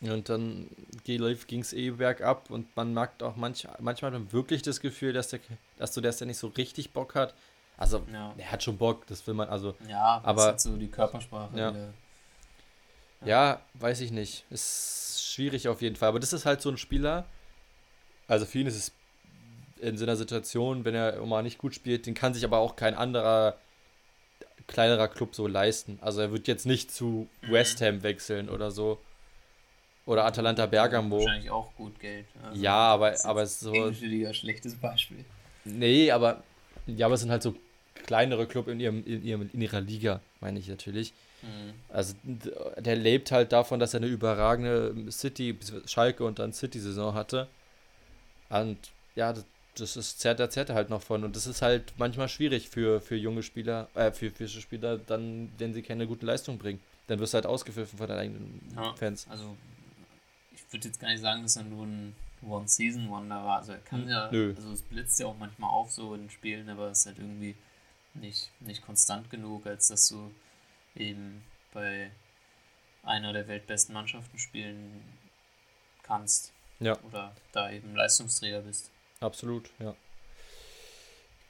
[0.00, 0.68] Und dann
[1.04, 5.28] ging es eh bergab und man merkt auch manch, manchmal dann wirklich das Gefühl, dass,
[5.28, 5.38] der,
[5.78, 7.34] dass du der nicht so richtig Bock hat.
[7.76, 8.34] Also, ja.
[8.36, 9.74] er hat schon Bock, das will man, also.
[9.88, 11.58] Ja, aber halt so die Körpersprache.
[11.58, 11.72] Ja.
[11.72, 11.88] ja.
[13.24, 14.44] ja, weiß ich nicht.
[14.50, 16.10] Ist schwierig auf jeden Fall.
[16.10, 17.24] Aber das ist halt so ein Spieler.
[18.28, 18.92] Also, für ihn ist es
[19.80, 22.76] in so einer Situation, wenn er mal nicht gut spielt, den kann sich aber auch
[22.76, 23.56] kein anderer
[24.68, 25.98] kleinerer Club so leisten.
[26.02, 27.52] Also, er wird jetzt nicht zu mhm.
[27.52, 29.00] West Ham wechseln oder so.
[30.04, 31.18] Oder Atalanta Bergamo.
[31.18, 32.26] Wahrscheinlich auch gut Geld.
[32.42, 33.72] Also ja, aber, aber es ist so.
[33.72, 35.24] Englische Liga, schlechtes Beispiel.
[35.64, 36.42] Nee, aber.
[36.86, 37.54] Ja, aber es sind halt so
[37.94, 41.12] kleinere Club in, ihrem, in, ihrem, in ihrer Liga, meine ich natürlich.
[41.42, 41.74] Mhm.
[41.88, 42.14] Also
[42.78, 47.48] der lebt halt davon, dass er eine überragende City, Schalke und dann City-Saison hatte.
[48.48, 48.78] Und
[49.14, 49.44] ja, das,
[49.76, 51.24] das ist, zerrt, da zerrt er halt noch von.
[51.24, 55.50] Und das ist halt manchmal schwierig für, für junge Spieler, äh, für, für Spieler, dann,
[55.58, 56.80] wenn sie keine gute Leistung bringen.
[57.08, 59.26] Dann wirst du halt ausgepfiffen von deinen eigenen ja, Fans.
[59.28, 59.56] Also
[60.54, 63.58] ich würde jetzt gar nicht sagen, dass er nur ein One-Season-Wonder war.
[63.58, 64.54] Also er kann hm, ja, Nö.
[64.56, 67.54] also es blitzt ja auch manchmal auf so in Spielen, aber es ist halt irgendwie
[68.14, 70.30] nicht, nicht konstant genug, als dass du
[70.96, 72.10] eben bei
[73.02, 75.02] einer der weltbesten Mannschaften spielen
[76.02, 76.52] kannst.
[76.80, 76.98] Ja.
[77.02, 78.90] Oder da eben Leistungsträger bist.
[79.20, 79.94] Absolut, ja.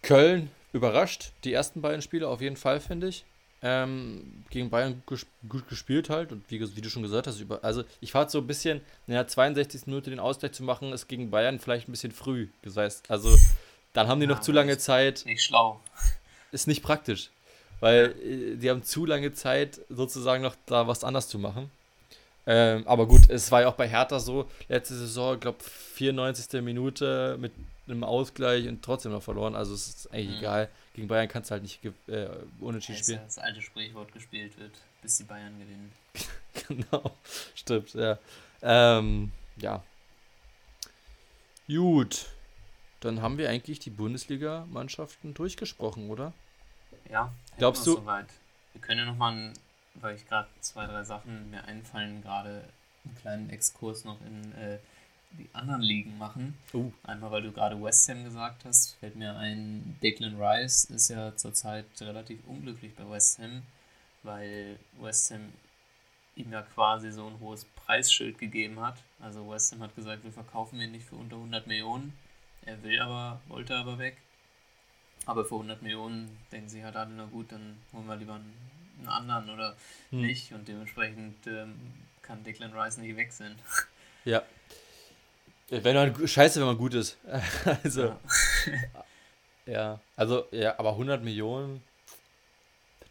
[0.02, 3.24] Köln überrascht, die ersten beiden Spiele auf jeden Fall, finde ich.
[3.64, 7.62] Ähm, gegen Bayern ges gut gespielt halt und wie, wie, du schon gesagt hast, über,
[7.62, 9.86] also ich war so ein bisschen in der 62.
[9.86, 12.48] Minute den Ausgleich zu machen, ist gegen Bayern vielleicht ein bisschen früh.
[12.62, 13.36] Das heißt, also
[13.92, 15.22] dann haben die ja, noch zu lange Zeit.
[15.26, 15.80] Nicht schlau.
[16.50, 17.30] Ist nicht praktisch,
[17.78, 18.56] weil ja.
[18.56, 21.70] die haben zu lange Zeit sozusagen noch da was anders zu machen.
[22.46, 26.60] Ähm, aber gut, es war ja auch bei Hertha so, letzte Saison, ich glaube 94.
[26.60, 27.52] Minute mit
[27.86, 30.38] einem Ausgleich und trotzdem noch verloren, also es ist eigentlich mhm.
[30.38, 32.28] egal gegen Bayern kannst du halt nicht äh,
[32.60, 33.18] unentschieden spielen.
[33.18, 35.92] Ja das alte Sprichwort gespielt wird, bis die Bayern gewinnen.
[36.68, 37.12] genau,
[37.54, 38.18] stimmt, ja.
[38.62, 39.82] Ähm, ja.
[41.66, 42.26] Gut,
[43.00, 46.32] dann haben wir eigentlich die Bundesliga-Mannschaften durchgesprochen, oder?
[47.10, 47.94] Ja, glaubst du?
[47.94, 48.28] Soweit.
[48.72, 49.52] Wir können ja nochmal,
[49.94, 52.64] weil ich gerade zwei, drei Sachen mir einfallen, gerade
[53.04, 54.78] einen kleinen Exkurs noch in äh,
[55.38, 56.58] die anderen Ligen machen.
[56.74, 56.92] Uh.
[57.02, 61.34] Einmal, weil du gerade West Ham gesagt hast, fällt mir ein, Declan Rice ist ja
[61.36, 63.62] zurzeit relativ unglücklich bei West Ham,
[64.22, 65.52] weil West Ham
[66.36, 69.02] ihm ja quasi so ein hohes Preisschild gegeben hat.
[69.20, 72.16] Also West Ham hat gesagt, wir verkaufen ihn nicht für unter 100 Millionen.
[72.64, 74.18] Er will aber, wollte aber weg.
[75.26, 78.54] Aber für 100 Millionen denken sie halt alle, na gut, dann holen wir lieber einen,
[79.08, 79.76] anderen oder
[80.10, 80.22] hm.
[80.22, 80.52] nicht.
[80.52, 81.74] Und dementsprechend ähm,
[82.22, 83.56] kann Declan Rice nicht wechseln.
[84.24, 84.44] Ja,
[85.80, 87.16] wenn man, scheiße, wenn man gut ist.
[87.82, 88.04] also.
[88.04, 88.20] Ja.
[89.72, 90.00] ja.
[90.16, 91.82] also, ja, aber 100 Millionen.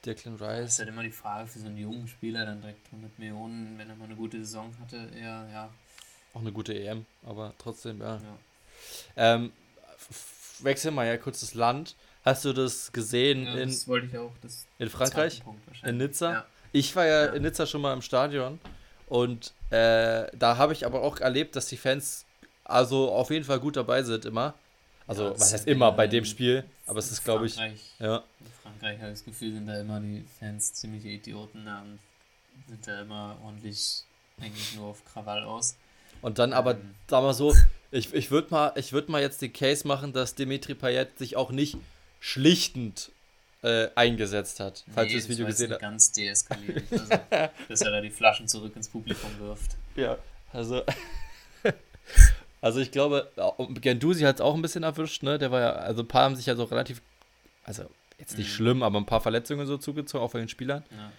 [0.06, 0.64] Declan Rice.
[0.64, 3.78] Das ist halt immer die Frage für so einen jungen Spieler, dann direkt 100 Millionen,
[3.78, 5.70] wenn er mal eine gute Saison hatte, eher, ja.
[6.34, 8.16] Auch eine gute EM, aber trotzdem, ja.
[8.16, 8.38] ja.
[9.16, 9.52] Ähm,
[10.60, 11.96] wechseln wir ja kurz das Land.
[12.24, 15.42] Hast du das gesehen ja, in, das wollte ich auch, das in Frankreich?
[15.84, 16.32] In Nizza?
[16.32, 16.46] Ja.
[16.72, 18.60] Ich war ja, ja, in Nizza schon mal im Stadion
[19.08, 22.26] und äh, da habe ich aber auch erlebt, dass die Fans
[22.64, 24.54] also auf jeden Fall gut dabei sind immer.
[25.08, 26.64] Also, ja, was heißt immer bei dem Spiel?
[26.86, 27.58] Aber es ist, glaube ich.
[28.00, 28.18] Ja.
[28.18, 32.00] In Frankreich habe ich das Gefühl, sind da immer die Fans ziemliche Idioten und
[32.68, 34.04] sind da immer ordentlich
[34.40, 35.76] eigentlich nur auf Krawall aus.
[36.22, 37.54] Und dann aber, ähm, sag mal so,
[37.92, 41.52] ich, ich würde mal, würd mal jetzt den Case machen, dass Dimitri Payet sich auch
[41.52, 41.78] nicht
[42.22, 43.12] schlichtend
[43.64, 45.80] äh, eingesetzt hat, falls nee, du das Video gesehen hast.
[45.82, 46.84] ganz deeskaliert.
[46.90, 47.10] Also,
[47.68, 49.76] dass er da die Flaschen zurück ins Publikum wirft.
[49.98, 50.18] Ja,
[50.54, 50.84] also.
[52.64, 53.32] Also ich glaube,
[53.82, 55.40] Gendusi hat es auch ein bisschen erwischt, ne?
[55.40, 57.02] Der war ja, also ein paar haben sich ja so relativ,
[57.64, 57.86] also
[58.20, 58.54] jetzt nicht mhm.
[58.54, 60.84] schlimm, aber ein paar Verletzungen so zugezogen, auch von den Spielern.
[60.92, 61.12] Ja.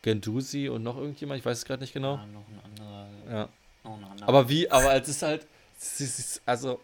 [0.00, 2.14] Gendusi und noch irgendjemand, ich weiß es gerade nicht genau.
[2.14, 3.08] Ja, noch ein anderer.
[3.30, 3.48] Ja.
[3.84, 4.28] Noch ein anderer.
[4.28, 5.46] Aber wie, aber es ist halt,
[5.78, 6.80] es ist, also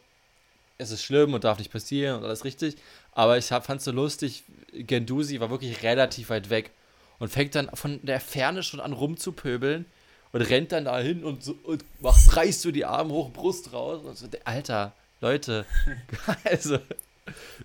[0.77, 2.77] es ist schlimm und darf nicht passieren und alles richtig.
[3.15, 6.73] Aber ich fand es so lustig, Gendusi war wirklich relativ weit weg
[7.19, 9.87] und fängt dann von der Ferne schon an rumzupöbeln
[10.33, 13.73] und rennt dann da hin und, so, und macht, reißt du die Arme hoch, Brust
[13.73, 14.03] raus.
[14.05, 15.65] Und so, Alter, Leute,
[16.45, 16.79] also,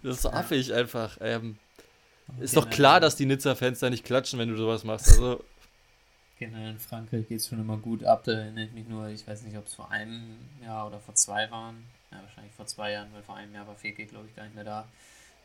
[0.03, 1.17] das ist so affig einfach.
[1.19, 1.57] Ähm,
[2.39, 5.09] ist doch klar, dass die Nizza-Fans da nicht klatschen, wenn du sowas machst.
[5.09, 5.43] Also.
[6.37, 8.23] Generell in Frankreich geht es schon immer gut ab.
[8.23, 11.49] Da erinnert mich nur, ich weiß nicht, ob es vor einem Jahr oder vor zwei
[11.49, 11.83] waren.
[12.11, 14.55] Ja, wahrscheinlich vor zwei Jahren, weil vor einem Jahr war Feke, glaube ich, gar nicht
[14.55, 14.87] mehr da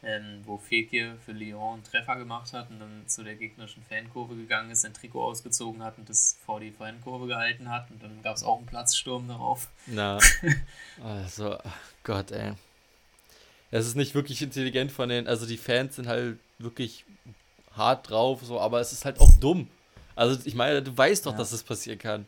[0.02, 4.34] ähm, wo Fekir für Lyon einen Treffer gemacht hat und dann zu der gegnerischen Fankurve
[4.36, 8.22] gegangen ist, sein Trikot ausgezogen hat und das vor die Fankurve gehalten hat und dann
[8.22, 9.68] gab es auch einen Platzsturm darauf.
[9.86, 10.18] Na,
[11.02, 11.58] also,
[12.02, 12.52] Gott, ey.
[13.70, 17.04] Es ist nicht wirklich intelligent von den, also die Fans sind halt wirklich
[17.72, 19.68] hart drauf, so, aber es ist halt auch dumm.
[20.14, 21.38] Also ich meine, du weißt doch, ja.
[21.38, 22.26] dass es das passieren kann.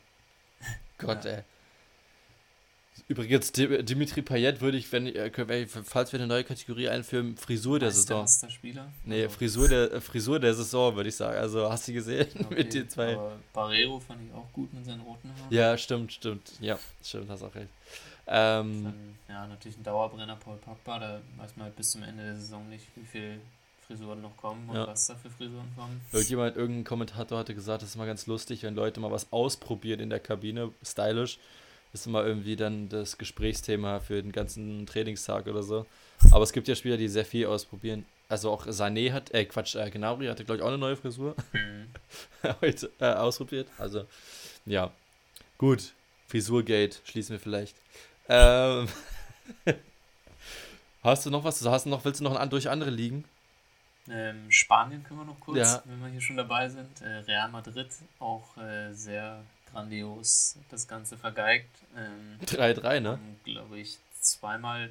[0.99, 1.33] Gott, ja.
[1.33, 1.43] ey.
[3.09, 7.93] Übrigens, Dimitri Payet würde ich, wenn, äh, falls wir eine neue Kategorie einführen, Frisur der
[7.93, 8.27] Saison.
[8.43, 8.93] Der Spieler?
[9.05, 9.37] Nee, also.
[9.37, 11.39] Frisur, der, äh, Frisur der Saison, würde ich sagen.
[11.39, 12.27] Also, hast du gesehen?
[12.47, 13.15] Okay, mit den zwei.
[13.15, 15.53] Aber Barrero fand ich auch gut mit seinen roten Haaren.
[15.53, 16.53] Ja, stimmt, stimmt.
[16.61, 17.69] Ja, stimmt, hast auch recht.
[18.27, 20.99] Ähm, Dann, ja, natürlich ein Dauerbrenner, Paul Pogba.
[20.99, 23.41] Da weiß man halt bis zum Ende der Saison nicht, wie viel
[23.87, 24.87] Frisuren noch kommen und ja.
[24.87, 26.01] was da für Frisuren kommen.
[26.13, 30.01] Irgendjemand, irgendein Kommentator hatte gesagt, das ist mal ganz lustig, wenn Leute mal was ausprobieren
[30.01, 31.39] in der Kabine, stylisch
[32.01, 35.87] ist immer irgendwie dann das Gesprächsthema für den ganzen Trainingstag oder so.
[36.31, 38.05] Aber es gibt ja Spieler, die sehr viel ausprobieren.
[38.29, 41.35] Also auch Sané hat, äh Quatsch, äh, Gnabry hatte glaube ich auch eine neue Frisur
[41.53, 41.89] mhm.
[42.61, 43.69] heute äh, ausprobiert.
[43.79, 44.05] Also
[44.65, 44.91] ja,
[45.59, 45.93] gut,
[46.29, 47.77] Frisurgate schließen wir vielleicht.
[48.29, 48.89] Ähm,
[51.03, 51.65] hast du noch was?
[51.65, 53.25] Hast du noch, willst du noch ein, durch andere liegen?
[54.09, 55.83] Ähm, Spanien können wir noch kurz, ja.
[55.85, 57.01] wenn wir hier schon dabei sind.
[57.01, 57.89] Äh, Real Madrid
[58.19, 59.43] auch äh, sehr
[59.73, 61.71] grandios das Ganze vergeigt.
[62.47, 63.19] 3-3, ähm, ne?
[63.45, 64.91] Glaube ich, zweimal,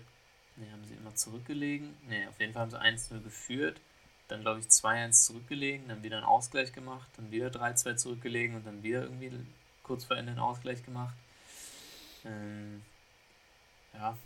[0.55, 1.95] ne, haben sie immer zurückgelegen.
[2.07, 3.79] Ne, auf jeden Fall haben sie 1-0 geführt.
[4.27, 8.65] Dann, glaube ich, 2-1 zurückgelegen, dann wieder einen Ausgleich gemacht, dann wieder 3-2 zurückgelegen und
[8.65, 9.31] dann wieder irgendwie
[9.83, 11.13] kurz vor Ende einen Ausgleich gemacht.
[12.25, 12.81] Ähm,
[13.93, 14.17] ja,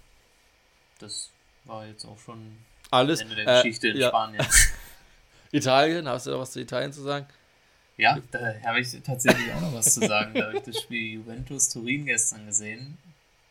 [0.99, 1.29] das
[1.65, 2.57] war jetzt auch schon
[2.91, 4.07] alles Ende der Geschichte in ja.
[4.07, 4.45] Spanien.
[5.51, 7.27] Italien, hast du da was zu Italien zu sagen?
[7.99, 10.33] Ja, da habe ich tatsächlich auch noch was zu sagen.
[10.33, 12.97] Da habe ich das Spiel Juventus Turin gestern gesehen.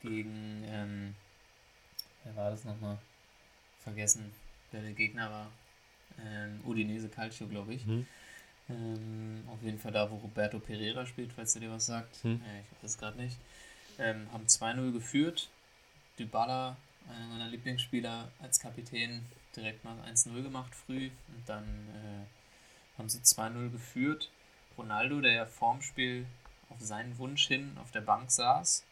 [0.02, 1.14] Gegen, ähm,
[2.24, 2.96] wer war das nochmal?
[3.84, 4.32] Vergessen,
[4.72, 5.52] wer der Gegner war.
[6.24, 7.84] Ähm, Udinese Calcio, glaube ich.
[7.84, 8.06] Mhm.
[8.70, 12.24] Ähm, auf jeden Fall da, wo Roberto Pereira spielt, falls er dir was sagt.
[12.24, 12.40] Mhm.
[12.46, 13.36] Äh, ich weiß es gerade nicht.
[13.98, 15.50] Ähm, haben 2-0 geführt.
[16.18, 21.10] Dybala, einer meiner Lieblingsspieler, als Kapitän direkt mal 1-0 gemacht früh.
[21.36, 24.30] Und dann äh, haben sie 2-0 geführt.
[24.78, 26.26] Ronaldo, der ja vorm Spiel
[26.70, 28.84] auf seinen Wunsch hin auf der Bank saß.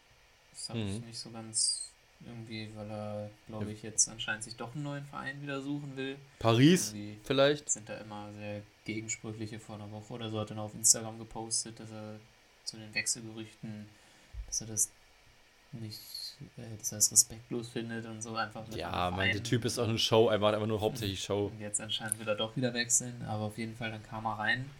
[0.53, 0.89] Das habe mhm.
[0.89, 1.91] ich nicht so ganz
[2.24, 6.16] irgendwie, weil er, glaube ich, jetzt anscheinend sich doch einen neuen Verein wieder suchen will.
[6.39, 7.70] Paris irgendwie vielleicht?
[7.70, 11.78] Sind da immer sehr gegensprüchliche vor einer Woche oder so hat er auf Instagram gepostet,
[11.78, 12.18] dass er
[12.64, 13.87] zu den Wechselgerüchten,
[14.47, 14.91] dass er das
[15.72, 16.01] nicht,
[16.57, 18.64] äh, dass er es respektlos findet und so einfach.
[18.74, 21.47] ja, man, der Typ ist auch eine Show, er macht einfach nur hauptsächlich Show.
[21.47, 24.39] Und jetzt anscheinend will er doch wieder wechseln, aber auf jeden Fall dann kam er
[24.39, 24.70] rein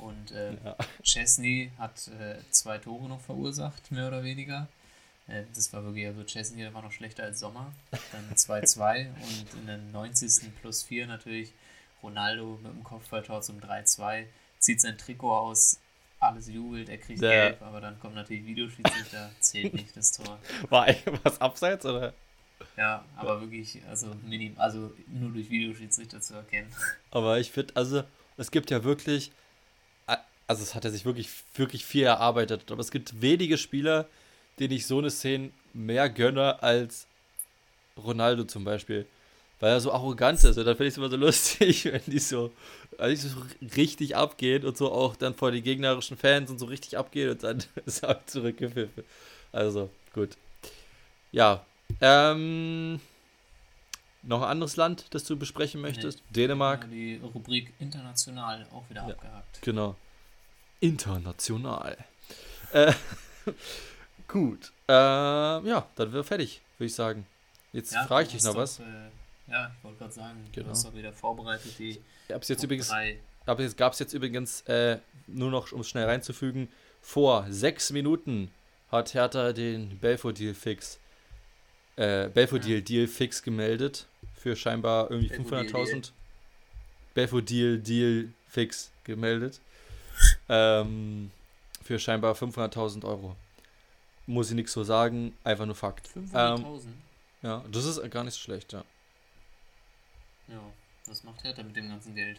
[0.00, 0.76] und äh, ja.
[1.02, 4.68] Chesney hat äh, zwei Tore noch verursacht, mehr oder weniger.
[5.28, 7.72] Äh, das war wirklich, also Chesney der war noch schlechter als Sommer.
[8.12, 10.54] Dann 2-2 und in der 90.
[10.60, 11.52] plus 4 natürlich
[12.02, 14.24] Ronaldo mit dem Kopfballtor zum 3-2,
[14.58, 15.80] zieht sein Trikot aus,
[16.18, 17.30] alles jubelt, er kriegt ja.
[17.30, 20.38] Gelb, aber dann kommt natürlich Videoschiedsrichter, zählt nicht das Tor.
[20.68, 20.86] War
[21.22, 22.14] was abseits oder?
[22.76, 26.70] Ja, aber wirklich, also minim, also nur durch Videoschiedsrichter zu erkennen.
[27.10, 28.04] Aber ich finde, also
[28.36, 29.32] es gibt ja wirklich
[30.50, 32.72] also es hat er sich wirklich, wirklich viel erarbeitet.
[32.72, 34.08] Aber es gibt wenige Spieler,
[34.58, 37.06] denen ich so eine Szene mehr gönne als
[37.96, 39.06] Ronaldo zum Beispiel.
[39.60, 40.58] Weil er so arrogant ist.
[40.58, 42.50] Und dann finde ich es immer so lustig, wenn die so,
[42.98, 43.36] also so
[43.76, 47.44] richtig abgehen und so auch dann vor die gegnerischen Fans und so richtig abgehen und
[47.44, 49.04] dann ist er zurückgepfiffen.
[49.52, 50.30] Also, gut.
[51.30, 51.64] Ja.
[52.00, 52.98] Ähm,
[54.24, 56.18] noch ein anderes Land, das du besprechen möchtest?
[56.18, 56.90] Nee, Dänemark.
[56.90, 59.62] Die Rubrik international auch wieder ja, abgehakt.
[59.62, 59.94] Genau
[60.80, 61.96] international.
[62.72, 62.92] Äh,
[64.28, 64.72] gut.
[64.88, 67.26] Äh, ja, dann wäre fertig, würde ich sagen.
[67.72, 68.80] Jetzt ja, frage ich dich noch doch, was.
[68.80, 68.82] Äh,
[69.48, 70.66] ja, ich wollte gerade sagen, genau.
[70.66, 72.00] du hast doch wieder vorbereitet die.
[72.28, 72.92] Gab's jetzt übrigens,
[73.46, 76.68] aber es gab es jetzt übrigens äh, nur noch, um es schnell reinzufügen,
[77.02, 78.50] vor sechs Minuten
[78.90, 80.98] hat Hertha den Belfodil fix.
[81.96, 82.80] Äh, Belfodil ja.
[82.80, 84.06] Deal fix gemeldet
[84.36, 86.10] für scheinbar irgendwie 500.000.
[87.14, 89.60] Belfodil Deal fix gemeldet
[90.48, 91.30] ähm,
[91.82, 93.36] für scheinbar 500.000 Euro.
[94.26, 96.08] Muss ich nichts so sagen, einfach nur Fakt.
[96.08, 96.84] 500.000?
[96.84, 97.02] Ähm,
[97.42, 98.84] ja, das ist gar nicht so schlecht, ja.
[100.48, 100.60] Ja,
[101.06, 102.38] was macht Hertha mit dem ganzen Geld?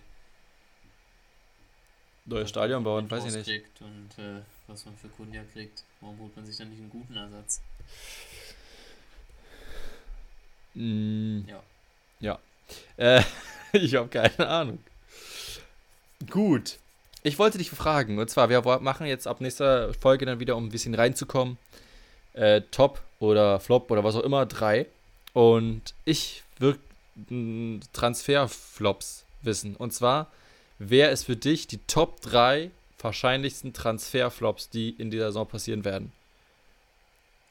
[2.26, 3.64] Neues Stadion bauen, weiß ich nicht.
[3.82, 5.84] Und äh, was man für Kunja kriegt.
[6.02, 7.62] Warum holt man sich dann nicht einen guten Ersatz?
[10.74, 11.64] Mm, ja.
[12.20, 12.40] Ja.
[12.98, 13.24] Äh,
[13.74, 14.80] ich habe keine Ahnung.
[16.30, 16.78] Gut.
[17.24, 20.66] Ich wollte dich fragen, und zwar, wir machen jetzt ab nächster Folge dann wieder, um
[20.66, 21.58] ein bisschen reinzukommen,
[22.34, 24.88] äh, Top oder Flop oder was auch immer, drei.
[25.34, 26.80] Und ich würde
[27.94, 29.76] Transferflops wissen.
[29.76, 30.32] Und zwar,
[30.80, 36.12] wer ist für dich die Top 3 wahrscheinlichsten Transferflops, die in dieser Saison passieren werden?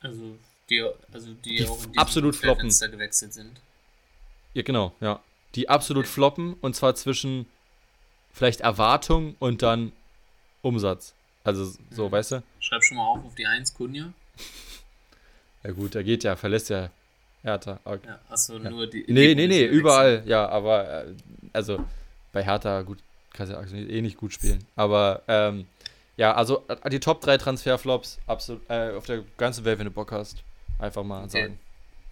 [0.01, 0.37] Also,
[0.69, 2.69] die, also die, die auch in absolut floppen.
[2.69, 3.61] gewechselt sind.
[4.55, 5.21] Ja, genau, ja.
[5.55, 7.47] Die absolut floppen und zwar zwischen
[8.33, 9.93] vielleicht Erwartung und dann
[10.63, 11.15] Umsatz.
[11.45, 12.13] Also so, Mhm.
[12.13, 12.43] weißt du?
[12.61, 14.13] Schreib schon mal auf auf die 1, Kunja.
[15.63, 16.91] Ja gut, er geht ja, verlässt ja
[17.43, 17.81] Hertha.
[17.85, 18.07] Okay.
[18.07, 18.71] Ja, achso, Ja.
[18.71, 19.05] nur die.
[19.09, 21.15] Nee, die nee, nee, überall, ja, aber äh,
[21.53, 21.85] also
[22.33, 22.99] bei Hertha, gut,
[23.33, 24.65] kannst ja eh nicht gut spielen.
[24.77, 25.67] Aber ähm,
[26.17, 29.91] ja, also äh, die Top 3 Transferflops absolut äh, auf der ganzen Welt, wenn du
[29.91, 30.43] Bock hast.
[30.79, 31.31] Einfach mal Okay.
[31.43, 31.59] sagen.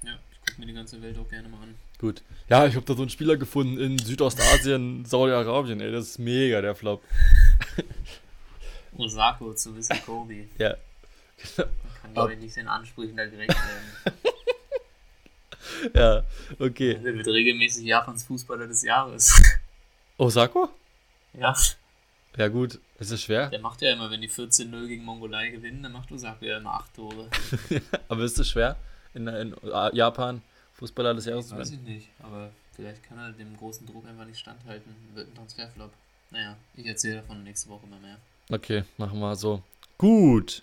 [0.02, 1.74] Ja, ich gucke mir die ganze Welt auch gerne mal an.
[1.98, 2.22] Gut.
[2.48, 6.60] Ja, ich habe da so einen Spieler gefunden in Südostasien, Saudi-Arabien, ey, das ist mega
[6.60, 7.02] der Flop.
[8.96, 10.46] Osako zu wissen Kobe.
[10.58, 10.76] Ja.
[11.56, 14.16] Kann, glaube ich, nicht den Ansprüchen da gerecht werden.
[15.94, 16.24] Ja,
[16.58, 16.94] okay.
[16.94, 19.40] Der wird regelmäßig Japans Fußballer des Jahres.
[20.16, 20.70] Osako?
[21.34, 21.54] ja,
[22.36, 25.82] Ja gut, es ist schwer, der macht ja immer, wenn die 14-0 gegen Mongolei gewinnen,
[25.82, 27.30] dann macht Osako ja immer 8 Tore.
[28.08, 28.76] aber ist es schwer
[29.14, 30.42] in, in äh, Japan
[30.78, 34.38] Fußballer des Jahres Weiß ich nicht, aber vielleicht kann er dem großen Druck einfach nicht
[34.38, 34.94] standhalten.
[35.14, 35.90] Wird ein Transferflop.
[36.30, 38.18] Naja, ich erzähle davon nächste Woche mal mehr.
[38.50, 39.62] Okay, machen wir so.
[39.98, 40.62] Gut.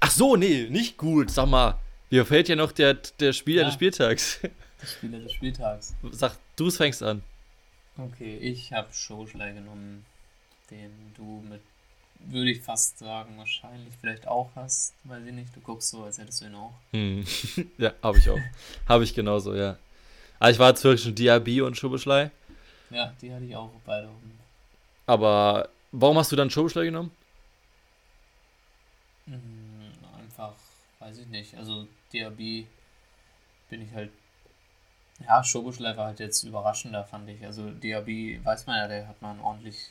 [0.00, 1.30] Ach so, nee, nicht gut.
[1.30, 1.78] Sag mal,
[2.10, 3.66] mir fällt ja noch der, der Spieler Ja.
[3.68, 4.40] des Spieltags.
[4.42, 5.94] Die Spieler des Spieltags.
[6.10, 7.22] Sag, du fängst an.
[7.96, 10.04] Okay, ich habe Schoschlei genommen,
[10.70, 11.60] den du mit,
[12.20, 14.94] würde ich fast sagen, wahrscheinlich vielleicht auch hast.
[15.04, 16.72] Weiß ich nicht, du guckst so, als hättest du ihn auch.
[16.92, 17.24] Hm.
[17.78, 18.38] ja, habe ich auch.
[18.88, 19.76] habe ich genauso, ja.
[20.38, 22.30] Aber ich war zwischen Diaby und Schubeschlei.
[22.90, 24.08] Ja, die hatte ich auch beide
[25.06, 27.10] Aber warum hast du dann Schubeschlei genommen?
[29.26, 29.72] Mm,
[30.18, 30.54] Einfach,
[30.98, 31.56] weiß ich nicht.
[31.56, 32.66] Also DRB
[33.68, 34.10] bin ich halt.
[35.26, 37.44] Ja, Schoboschlei war halt jetzt überraschender, fand ich.
[37.44, 39.90] Also DRB weiß man ja, der hat mal ein ordentlich,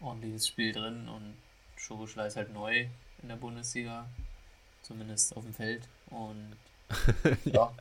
[0.00, 1.34] ordentliches Spiel drin und
[1.86, 2.86] Schoboschlei ist halt neu
[3.22, 4.06] in der Bundesliga.
[4.82, 5.82] Zumindest auf dem Feld.
[6.10, 6.56] Und
[7.44, 7.72] ja,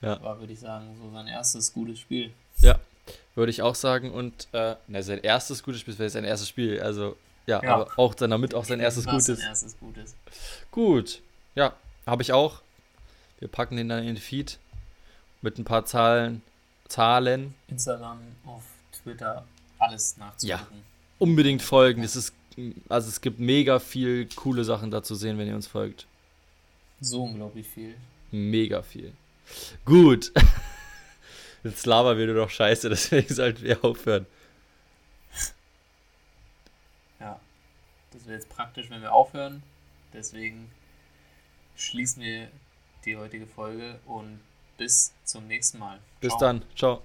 [0.00, 0.22] Ja.
[0.22, 2.32] war, würde ich sagen, so sein erstes gutes Spiel.
[3.34, 4.10] Würde ich auch sagen.
[4.10, 6.80] Und äh, na, sein erstes gutes Spiel wäre sein erstes Spiel.
[6.80, 7.16] Also,
[7.46, 7.74] ja, Ja.
[7.74, 9.26] aber auch dann damit auch sein erstes gutes.
[9.38, 10.14] Sein erstes gutes.
[10.72, 11.22] Gut.
[11.54, 11.72] Ja,
[12.06, 12.60] habe ich auch.
[13.38, 14.58] Wir packen den dann in den Feed
[15.40, 16.42] mit ein paar Zahlen.
[16.88, 17.54] Zahlen.
[17.68, 18.64] Instagram, auf
[19.02, 19.44] Twitter,
[19.78, 20.82] alles nachzugucken.
[21.18, 22.02] Unbedingt folgen.
[22.02, 22.32] Es ist,
[22.88, 26.06] also es gibt mega viel coole Sachen da zu sehen, wenn ihr uns folgt.
[27.00, 27.94] So unglaublich viel.
[28.30, 29.12] Mega viel.
[29.84, 30.32] Gut.
[31.64, 34.26] Jetzt laber wir nur noch scheiße, deswegen sollten wir aufhören.
[37.18, 37.40] Ja,
[38.12, 39.62] das wäre jetzt praktisch, wenn wir aufhören.
[40.12, 40.70] Deswegen
[41.76, 42.48] schließen wir
[43.04, 44.38] die heutige Folge und
[44.76, 45.98] bis zum nächsten Mal.
[46.20, 46.40] Bis Ciao.
[46.40, 46.62] dann.
[46.76, 47.02] Ciao.